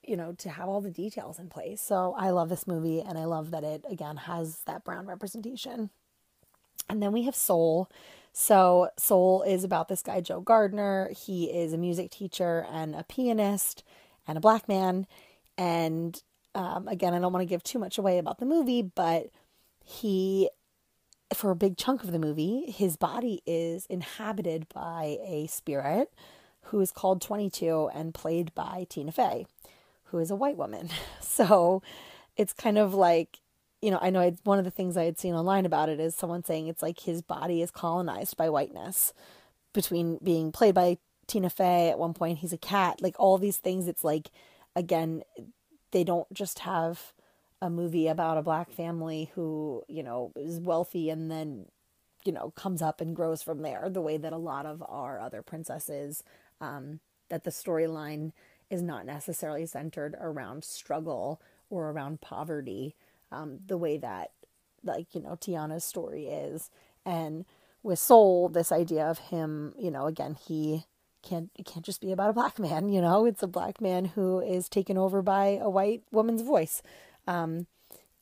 you 0.04 0.18
know, 0.18 0.34
to 0.40 0.50
have 0.50 0.68
all 0.68 0.82
the 0.82 0.90
details 0.90 1.38
in 1.38 1.50
place. 1.50 1.82
So 1.82 2.16
I 2.18 2.32
love 2.32 2.50
this 2.50 2.68
movie 2.68 3.02
and 3.02 3.18
I 3.18 3.26
love 3.26 3.52
that 3.52 3.64
it, 3.64 3.86
again, 3.90 4.18
has 4.18 4.60
that 4.66 4.84
brown 4.84 5.06
representation. 5.06 5.92
And 6.90 7.02
then 7.02 7.12
we 7.12 7.24
have 7.24 7.36
Soul. 7.36 7.90
So 8.34 8.90
Soul 8.98 9.44
is 9.44 9.64
about 9.64 9.90
this 9.90 10.02
guy, 10.02 10.22
Joe 10.22 10.42
Gardner. 10.42 11.12
He 11.16 11.46
is 11.46 11.72
a 11.72 11.78
music 11.78 12.10
teacher 12.10 12.66
and 12.72 12.96
a 12.96 13.04
pianist 13.04 13.84
and 14.28 14.38
a 14.38 14.42
black 14.42 14.68
man. 14.68 15.06
And 15.56 16.22
um, 16.56 16.88
again, 16.88 17.14
I 17.14 17.20
don't 17.20 17.34
want 17.34 17.42
to 17.42 17.50
give 17.50 17.64
too 17.64 17.80
much 17.80 17.98
away 17.98 18.18
about 18.18 18.40
the 18.40 18.46
movie, 18.46 18.82
but 18.82 19.30
he 19.84 20.50
for 21.34 21.52
a 21.52 21.56
big 21.56 21.78
chunk 21.78 22.04
of 22.04 22.12
the 22.12 22.20
movie, 22.20 22.70
his 22.70 22.96
body 22.96 23.42
is 23.46 23.86
inhabited 23.88 24.68
by 24.74 25.18
a 25.26 25.48
spirit 25.48 26.14
who 26.66 26.80
is 26.80 26.92
called 26.92 27.22
22 27.22 27.90
and 27.94 28.14
played 28.14 28.54
by 28.54 28.86
Tina 28.88 29.12
Fey, 29.12 29.46
who 30.06 30.20
is 30.20 30.30
a 30.32 30.36
white 30.36 30.58
woman. 30.58 30.90
So 31.22 31.82
it's 32.38 32.54
kind 32.54 32.78
of 32.78 32.94
like, 32.94 33.40
you 33.82 33.90
know, 33.90 33.98
I 34.00 34.12
know 34.12 34.20
I, 34.20 34.36
one 34.44 34.60
of 34.60 34.66
the 34.66 34.72
things 34.72 34.96
I 34.96 35.06
had 35.06 35.18
seen 35.18 35.34
online 35.34 35.66
about 35.66 35.90
it 35.90 36.00
is 36.00 36.14
someone 36.14 36.44
saying 36.44 36.68
it's 36.68 36.84
like 36.84 37.00
his 37.00 37.24
body 37.24 37.64
is 37.64 37.72
colonized 37.72 38.38
by 38.38 38.52
whiteness 38.52 39.14
between 39.74 40.20
being 40.22 40.52
played 40.52 40.76
by 40.76 41.00
Tina 41.26 41.50
Fey 41.50 41.90
at 41.90 41.98
one 41.98 42.14
point, 42.14 42.40
he's 42.40 42.54
a 42.54 42.58
cat, 42.58 43.02
like 43.02 43.16
all 43.18 43.40
these 43.40 43.58
things. 43.58 43.88
It's 43.88 44.04
like, 44.04 44.30
again, 44.76 45.24
they 45.94 46.04
don't 46.04 46.32
just 46.34 46.60
have 46.60 47.14
a 47.62 47.70
movie 47.70 48.08
about 48.08 48.38
a 48.38 48.42
black 48.42 48.70
family 48.72 49.32
who, 49.36 49.84
you 49.88 50.04
know, 50.04 50.34
is 50.36 50.60
wealthy 50.60 51.10
and 51.10 51.32
then, 51.32 51.68
you 52.26 52.34
know, 52.34 52.52
comes 52.58 52.82
up 52.82 53.00
and 53.00 53.16
grows 53.16 53.42
from 53.42 53.62
there, 53.62 53.88
the 53.90 54.02
way 54.02 54.18
that 54.18 54.34
a 54.34 54.38
lot 54.38 54.66
of 54.66 54.84
our 54.90 55.20
other 55.20 55.42
princesses, 55.42 56.24
um, 56.60 57.00
that 57.30 57.46
the 57.46 57.52
storyline 57.52 58.34
is 58.70 58.82
not 58.82 59.06
necessarily 59.06 59.66
centered 59.66 60.16
around 60.20 60.66
struggle 60.66 61.42
or 61.70 61.92
around 61.92 62.20
poverty, 62.20 62.96
um, 63.32 63.60
the 63.66 63.78
way 63.78 63.98
that, 63.98 64.32
like, 64.84 65.16
you 65.16 65.22
know, 65.22 65.38
Tiana's 65.40 65.86
story 65.86 66.26
is. 66.26 66.70
And 67.06 67.46
with 67.82 68.00
Soul, 68.00 68.50
this 68.50 68.72
idea 68.72 69.06
of 69.06 69.20
him, 69.20 69.74
you 69.78 69.92
know, 69.92 70.08
again, 70.08 70.36
he 70.36 70.86
can't 71.24 71.50
it 71.58 71.66
can't 71.66 71.86
just 71.86 72.02
be 72.02 72.12
about 72.12 72.30
a 72.30 72.34
black 72.34 72.60
man 72.60 72.90
you 72.90 73.02
know? 73.02 73.26
It's 73.26 73.44
a 73.44 73.48
black 73.48 73.82
man 73.82 74.06
who 74.06 74.40
is 74.40 74.70
taken 74.70 74.98
over 74.98 75.22
by 75.22 75.60
a 75.62 75.70
white 75.70 76.04
woman's 76.12 76.42
voice. 76.42 76.82
Um, 77.28 77.68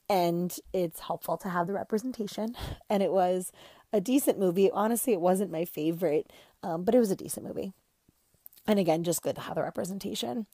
and 0.09 0.57
it's 0.73 1.01
helpful 1.01 1.37
to 1.37 1.49
have 1.49 1.67
the 1.67 1.73
representation. 1.73 2.55
And 2.89 3.01
it 3.01 3.11
was 3.11 3.51
a 3.93 4.01
decent 4.01 4.37
movie. 4.39 4.69
Honestly 4.71 5.13
it 5.13 5.21
wasn't 5.21 5.51
my 5.51 5.65
favorite 5.65 6.31
um, 6.63 6.83
but 6.83 6.95
it 6.95 6.99
was 6.99 7.11
a 7.11 7.15
decent 7.15 7.45
movie. 7.45 7.73
And 8.67 8.79
again 8.79 9.03
just 9.03 9.23
good 9.23 9.35
to 9.35 9.41
have 9.41 9.55
the 9.55 9.63
representation. 9.63 10.45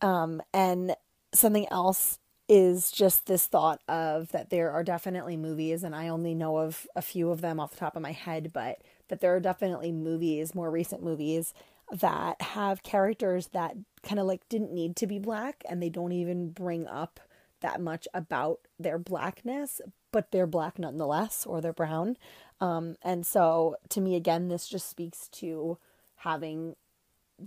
Um, 0.00 0.42
and 0.52 0.96
something 1.34 1.66
else 1.70 2.18
is 2.48 2.90
just 2.90 3.26
this 3.26 3.46
thought 3.46 3.80
of 3.88 4.30
that 4.32 4.50
there 4.50 4.70
are 4.72 4.82
definitely 4.82 5.36
movies 5.36 5.84
and 5.84 5.94
i 5.94 6.08
only 6.08 6.34
know 6.34 6.58
of 6.58 6.86
a 6.96 7.00
few 7.02 7.30
of 7.30 7.40
them 7.40 7.60
off 7.60 7.70
the 7.70 7.78
top 7.78 7.96
of 7.96 8.02
my 8.02 8.12
head 8.12 8.50
but 8.52 8.82
that 9.12 9.20
there 9.20 9.36
are 9.36 9.40
definitely 9.40 9.92
movies, 9.92 10.54
more 10.54 10.70
recent 10.70 11.02
movies, 11.02 11.52
that 11.90 12.40
have 12.40 12.82
characters 12.82 13.48
that 13.48 13.76
kind 14.02 14.18
of 14.18 14.24
like 14.24 14.48
didn't 14.48 14.72
need 14.72 14.96
to 14.96 15.06
be 15.06 15.18
black 15.18 15.62
and 15.68 15.82
they 15.82 15.90
don't 15.90 16.12
even 16.12 16.48
bring 16.48 16.86
up 16.86 17.20
that 17.60 17.78
much 17.78 18.08
about 18.14 18.60
their 18.80 18.98
blackness, 18.98 19.82
but 20.12 20.30
they're 20.30 20.46
black 20.46 20.78
nonetheless 20.78 21.44
or 21.44 21.60
they're 21.60 21.74
brown. 21.74 22.16
Um, 22.58 22.96
and 23.02 23.26
so 23.26 23.76
to 23.90 24.00
me, 24.00 24.16
again, 24.16 24.48
this 24.48 24.66
just 24.66 24.88
speaks 24.88 25.28
to 25.28 25.76
having 26.16 26.74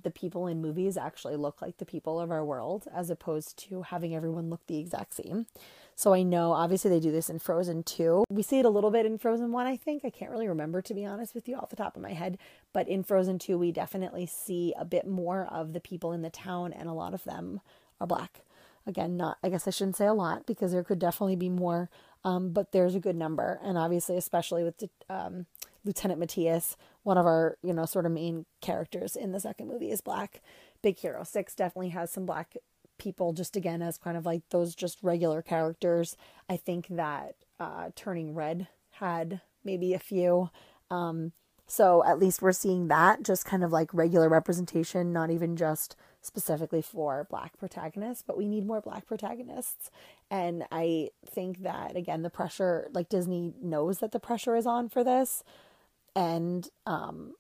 the 0.03 0.11
people 0.11 0.45
in 0.45 0.61
movies 0.61 0.97
actually 0.97 1.35
look 1.35 1.63
like 1.63 1.77
the 1.77 1.85
people 1.85 2.19
of 2.19 2.29
our 2.29 2.45
world 2.45 2.87
as 2.93 3.09
opposed 3.09 3.57
to 3.57 3.81
having 3.81 4.15
everyone 4.15 4.51
look 4.51 4.61
the 4.67 4.77
exact 4.77 5.15
same. 5.15 5.47
So 5.97 6.13
I 6.13 6.23
know 6.23 6.51
obviously 6.51 6.89
they 6.89 6.99
do 6.99 7.11
this 7.11 7.29
in 7.29 7.39
Frozen 7.39 7.83
2. 7.83 8.25
We 8.29 8.43
see 8.43 8.59
it 8.59 8.65
a 8.65 8.69
little 8.69 8.91
bit 8.91 9.05
in 9.05 9.17
Frozen 9.17 9.53
1, 9.53 9.65
I 9.65 9.77
think. 9.77 10.03
I 10.03 10.09
can't 10.09 10.29
really 10.29 10.47
remember 10.47 10.81
to 10.81 10.93
be 10.93 11.05
honest 11.05 11.33
with 11.33 11.47
you 11.47 11.55
off 11.55 11.69
the 11.69 11.77
top 11.77 11.95
of 11.95 12.01
my 12.01 12.11
head, 12.11 12.37
but 12.73 12.89
in 12.89 13.01
Frozen 13.01 13.39
2 13.39 13.57
we 13.57 13.71
definitely 13.71 14.25
see 14.25 14.73
a 14.77 14.83
bit 14.83 15.07
more 15.07 15.47
of 15.49 15.71
the 15.71 15.79
people 15.79 16.11
in 16.11 16.21
the 16.21 16.29
town 16.29 16.73
and 16.73 16.89
a 16.89 16.93
lot 16.93 17.13
of 17.13 17.23
them 17.23 17.61
are 18.01 18.07
black. 18.07 18.41
Again, 18.85 19.15
not 19.15 19.37
I 19.41 19.49
guess 19.49 19.67
I 19.67 19.71
shouldn't 19.71 19.95
say 19.95 20.05
a 20.05 20.13
lot 20.13 20.45
because 20.45 20.73
there 20.73 20.83
could 20.83 20.99
definitely 20.99 21.37
be 21.37 21.49
more, 21.49 21.89
um, 22.25 22.51
but 22.51 22.73
there's 22.73 22.95
a 22.95 22.99
good 22.99 23.15
number 23.15 23.59
and 23.63 23.77
obviously 23.77 24.17
especially 24.17 24.65
with 24.65 24.83
um, 25.09 25.45
Lieutenant 25.85 26.19
Matthias, 26.19 26.75
one 27.03 27.17
of 27.17 27.25
our, 27.25 27.57
you 27.63 27.71
know, 27.71 27.85
sort 27.85 28.05
of 28.05 28.11
main 28.11 28.45
characters 28.59 29.15
in 29.15 29.31
the 29.31 29.39
second 29.39 29.67
movie 29.67 29.91
is 29.91 30.01
black. 30.01 30.41
Big 30.81 30.97
Hero 30.97 31.23
6 31.23 31.55
definitely 31.55 31.89
has 31.89 32.11
some 32.11 32.25
black 32.25 32.57
people 32.97 33.33
just 33.33 33.55
again 33.55 33.81
as 33.81 33.97
kind 33.97 34.17
of 34.17 34.25
like 34.25 34.43
those 34.49 34.75
just 34.75 34.99
regular 35.01 35.41
characters. 35.41 36.15
I 36.49 36.57
think 36.57 36.87
that 36.89 37.35
uh, 37.59 37.89
Turning 37.95 38.33
Red 38.33 38.67
had 38.91 39.41
maybe 39.63 39.93
a 39.93 39.99
few. 39.99 40.49
Um, 40.89 41.31
so 41.67 42.03
at 42.05 42.19
least 42.19 42.41
we're 42.41 42.51
seeing 42.51 42.87
that 42.89 43.23
just 43.23 43.45
kind 43.45 43.63
of 43.63 43.71
like 43.71 43.93
regular 43.93 44.29
representation, 44.29 45.11
not 45.11 45.31
even 45.31 45.55
just 45.55 45.95
specifically 46.21 46.81
for 46.81 47.25
black 47.29 47.57
protagonists, 47.57 48.23
but 48.25 48.37
we 48.37 48.47
need 48.47 48.65
more 48.65 48.81
black 48.81 49.07
protagonists. 49.07 49.89
And 50.29 50.65
I 50.71 51.09
think 51.25 51.63
that 51.63 51.95
again, 51.95 52.21
the 52.21 52.29
pressure, 52.29 52.89
like 52.93 53.09
Disney 53.09 53.53
knows 53.61 53.99
that 53.99 54.11
the 54.11 54.19
pressure 54.19 54.55
is 54.55 54.67
on 54.67 54.89
for 54.89 55.03
this. 55.03 55.43
And 56.15 56.69
um, 56.85 57.33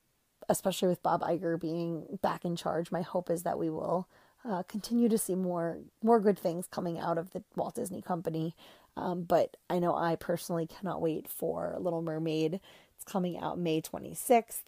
especially 0.49 0.87
with 0.89 1.03
Bob 1.03 1.21
Iger 1.21 1.59
being 1.59 2.19
back 2.21 2.45
in 2.45 2.55
charge, 2.55 2.91
my 2.91 3.01
hope 3.01 3.29
is 3.29 3.43
that 3.43 3.59
we 3.59 3.69
will 3.69 4.07
uh, 4.47 4.63
continue 4.63 5.09
to 5.09 5.17
see 5.17 5.35
more 5.35 5.79
more 6.03 6.19
good 6.19 6.37
things 6.37 6.67
coming 6.69 6.99
out 6.99 7.17
of 7.17 7.31
the 7.31 7.43
Walt 7.55 7.75
Disney 7.75 8.01
Company. 8.01 8.55
Um, 8.97 9.23
but 9.23 9.57
I 9.69 9.79
know 9.79 9.95
I 9.95 10.15
personally 10.15 10.67
cannot 10.67 11.01
wait 11.01 11.27
for 11.27 11.75
Little 11.79 12.01
Mermaid. 12.01 12.59
It's 12.95 13.03
coming 13.03 13.37
out 13.37 13.59
May 13.59 13.81
26th. 13.81 14.63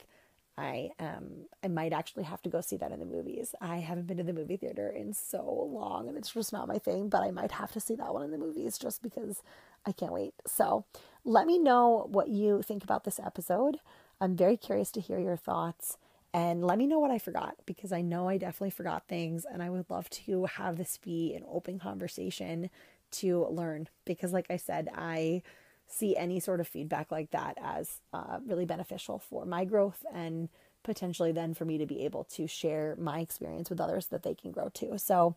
I 0.58 0.90
um 1.00 1.46
I 1.64 1.68
might 1.68 1.94
actually 1.94 2.24
have 2.24 2.42
to 2.42 2.50
go 2.50 2.62
see 2.62 2.78
that 2.78 2.92
in 2.92 3.00
the 3.00 3.06
movies. 3.06 3.54
I 3.62 3.78
haven't 3.78 4.08
been 4.08 4.18
to 4.18 4.24
the 4.24 4.34
movie 4.34 4.58
theater 4.58 4.90
in 4.90 5.14
so 5.14 5.44
long 5.72 6.08
and 6.08 6.18
it's 6.18 6.32
just 6.34 6.52
not 6.52 6.68
my 6.68 6.80
thing, 6.80 7.10
but 7.10 7.22
I 7.22 7.32
might 7.32 7.52
have 7.52 7.72
to 7.74 7.80
see 7.80 7.96
that 7.96 8.14
one 8.14 8.24
in 8.24 8.32
the 8.32 8.38
movies 8.38 8.78
just 8.78 9.04
because 9.04 9.44
I 9.86 9.92
can't 9.92 10.12
wait. 10.14 10.34
So, 10.48 10.86
let 11.24 11.46
me 11.46 11.60
know 11.60 12.08
what 12.10 12.30
you 12.30 12.62
think 12.64 12.84
about 12.84 13.04
this 13.04 13.20
episode. 13.20 13.78
I'm 14.20 14.36
very 14.36 14.58
curious 14.58 14.92
to 14.94 15.02
hear 15.02 15.20
your 15.20 15.38
thoughts 15.38 15.98
and 16.38 16.64
let 16.64 16.78
me 16.78 16.86
know 16.86 17.00
what 17.00 17.10
I 17.10 17.18
forgot 17.18 17.56
because 17.66 17.92
I 17.92 18.02
know 18.02 18.30
I 18.30 18.38
definitely 18.38 18.70
forgot 18.70 19.08
things 19.08 19.44
and 19.44 19.64
I 19.64 19.72
would 19.72 19.90
love 19.90 20.08
to 20.12 20.46
have 20.46 20.78
this 20.78 21.00
be 21.00 21.34
an 21.34 21.44
open 21.52 21.80
conversation 21.80 22.70
to 23.14 23.48
learn 23.48 23.90
because, 24.06 24.34
like 24.34 24.46
I 24.52 24.58
said, 24.58 24.88
I 24.94 25.42
see 25.88 26.16
any 26.16 26.40
sort 26.40 26.60
of 26.60 26.68
feedback 26.68 27.12
like 27.12 27.32
that 27.32 27.58
as 27.60 28.02
uh, 28.14 28.38
really 28.46 28.66
beneficial 28.66 29.18
for 29.18 29.46
my 29.46 29.66
growth 29.66 30.06
and 30.14 30.50
potentially 30.84 31.32
then 31.32 31.56
for 31.56 31.66
me 31.66 31.80
to 31.80 31.88
be 31.88 32.06
able 32.06 32.26
to 32.26 32.46
share 32.46 32.96
my 33.00 33.20
experience 33.20 33.72
with 33.72 33.82
others 33.82 34.06
that 34.08 34.22
they 34.22 34.36
can 34.36 34.52
grow 34.52 34.70
too. 34.70 34.94
So, 34.98 35.36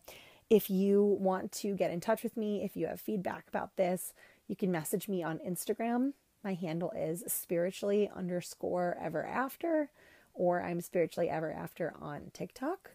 if 0.51 0.69
you 0.69 1.17
want 1.19 1.51
to 1.53 1.75
get 1.75 1.89
in 1.89 1.99
touch 1.99 2.21
with 2.21 2.37
me, 2.37 2.63
if 2.63 2.77
you 2.77 2.85
have 2.85 3.01
feedback 3.01 3.45
about 3.47 3.75
this, 3.75 4.13
you 4.47 4.55
can 4.55 4.71
message 4.71 5.07
me 5.07 5.23
on 5.23 5.39
Instagram. 5.39 6.13
My 6.43 6.53
handle 6.53 6.91
is 6.91 7.23
spiritually 7.25 8.11
underscore 8.15 8.95
ever 9.01 9.25
after 9.25 9.89
or 10.33 10.61
I'm 10.61 10.81
Spiritually 10.81 11.29
Ever 11.29 11.51
After 11.51 11.93
on 12.01 12.31
TikTok. 12.33 12.91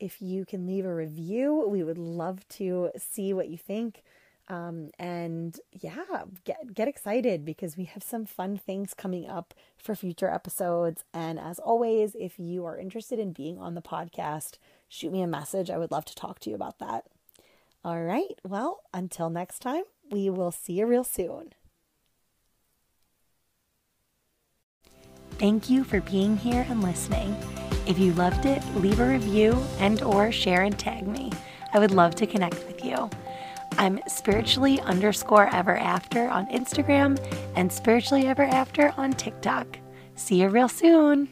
If 0.00 0.20
you 0.20 0.44
can 0.44 0.66
leave 0.66 0.84
a 0.84 0.94
review, 0.94 1.66
we 1.68 1.82
would 1.82 1.98
love 1.98 2.46
to 2.50 2.90
see 2.98 3.32
what 3.32 3.48
you 3.48 3.56
think. 3.56 4.02
Um, 4.48 4.90
and 4.98 5.58
yeah, 5.70 6.24
get 6.44 6.74
get 6.74 6.88
excited 6.88 7.44
because 7.44 7.76
we 7.76 7.84
have 7.84 8.02
some 8.02 8.26
fun 8.26 8.58
things 8.58 8.92
coming 8.92 9.28
up 9.28 9.54
for 9.78 9.94
future 9.94 10.28
episodes. 10.28 11.04
And 11.14 11.38
as 11.38 11.58
always, 11.58 12.16
if 12.18 12.38
you 12.38 12.66
are 12.66 12.76
interested 12.76 13.18
in 13.18 13.32
being 13.32 13.58
on 13.58 13.74
the 13.74 13.82
podcast, 13.82 14.58
shoot 14.88 15.12
me 15.12 15.22
a 15.22 15.28
message. 15.28 15.70
I 15.70 15.78
would 15.78 15.92
love 15.92 16.04
to 16.06 16.14
talk 16.14 16.40
to 16.40 16.50
you 16.50 16.56
about 16.56 16.80
that. 16.80 17.04
All 17.84 18.02
right. 18.02 18.38
Well, 18.44 18.82
until 18.92 19.30
next 19.30 19.60
time, 19.60 19.84
we 20.10 20.28
will 20.28 20.52
see 20.52 20.74
you 20.74 20.86
real 20.86 21.04
soon. 21.04 21.52
Thank 25.42 25.68
you 25.68 25.82
for 25.82 26.00
being 26.02 26.36
here 26.36 26.64
and 26.68 26.84
listening. 26.84 27.36
If 27.84 27.98
you 27.98 28.12
loved 28.12 28.46
it, 28.46 28.62
leave 28.76 29.00
a 29.00 29.08
review 29.08 29.60
and 29.80 30.00
or 30.00 30.30
share 30.30 30.62
and 30.62 30.78
tag 30.78 31.08
me. 31.08 31.32
I 31.72 31.80
would 31.80 31.90
love 31.90 32.14
to 32.14 32.28
connect 32.28 32.64
with 32.68 32.84
you. 32.84 33.10
I'm 33.76 33.98
spiritually 34.06 34.80
underscore 34.82 35.52
ever 35.52 35.76
after 35.76 36.28
on 36.28 36.46
Instagram 36.46 37.18
and 37.56 37.72
spiritually 37.72 38.28
ever 38.28 38.44
after 38.44 38.94
on 38.96 39.14
TikTok. 39.14 39.80
See 40.14 40.42
you 40.42 40.48
real 40.48 40.68
soon. 40.68 41.28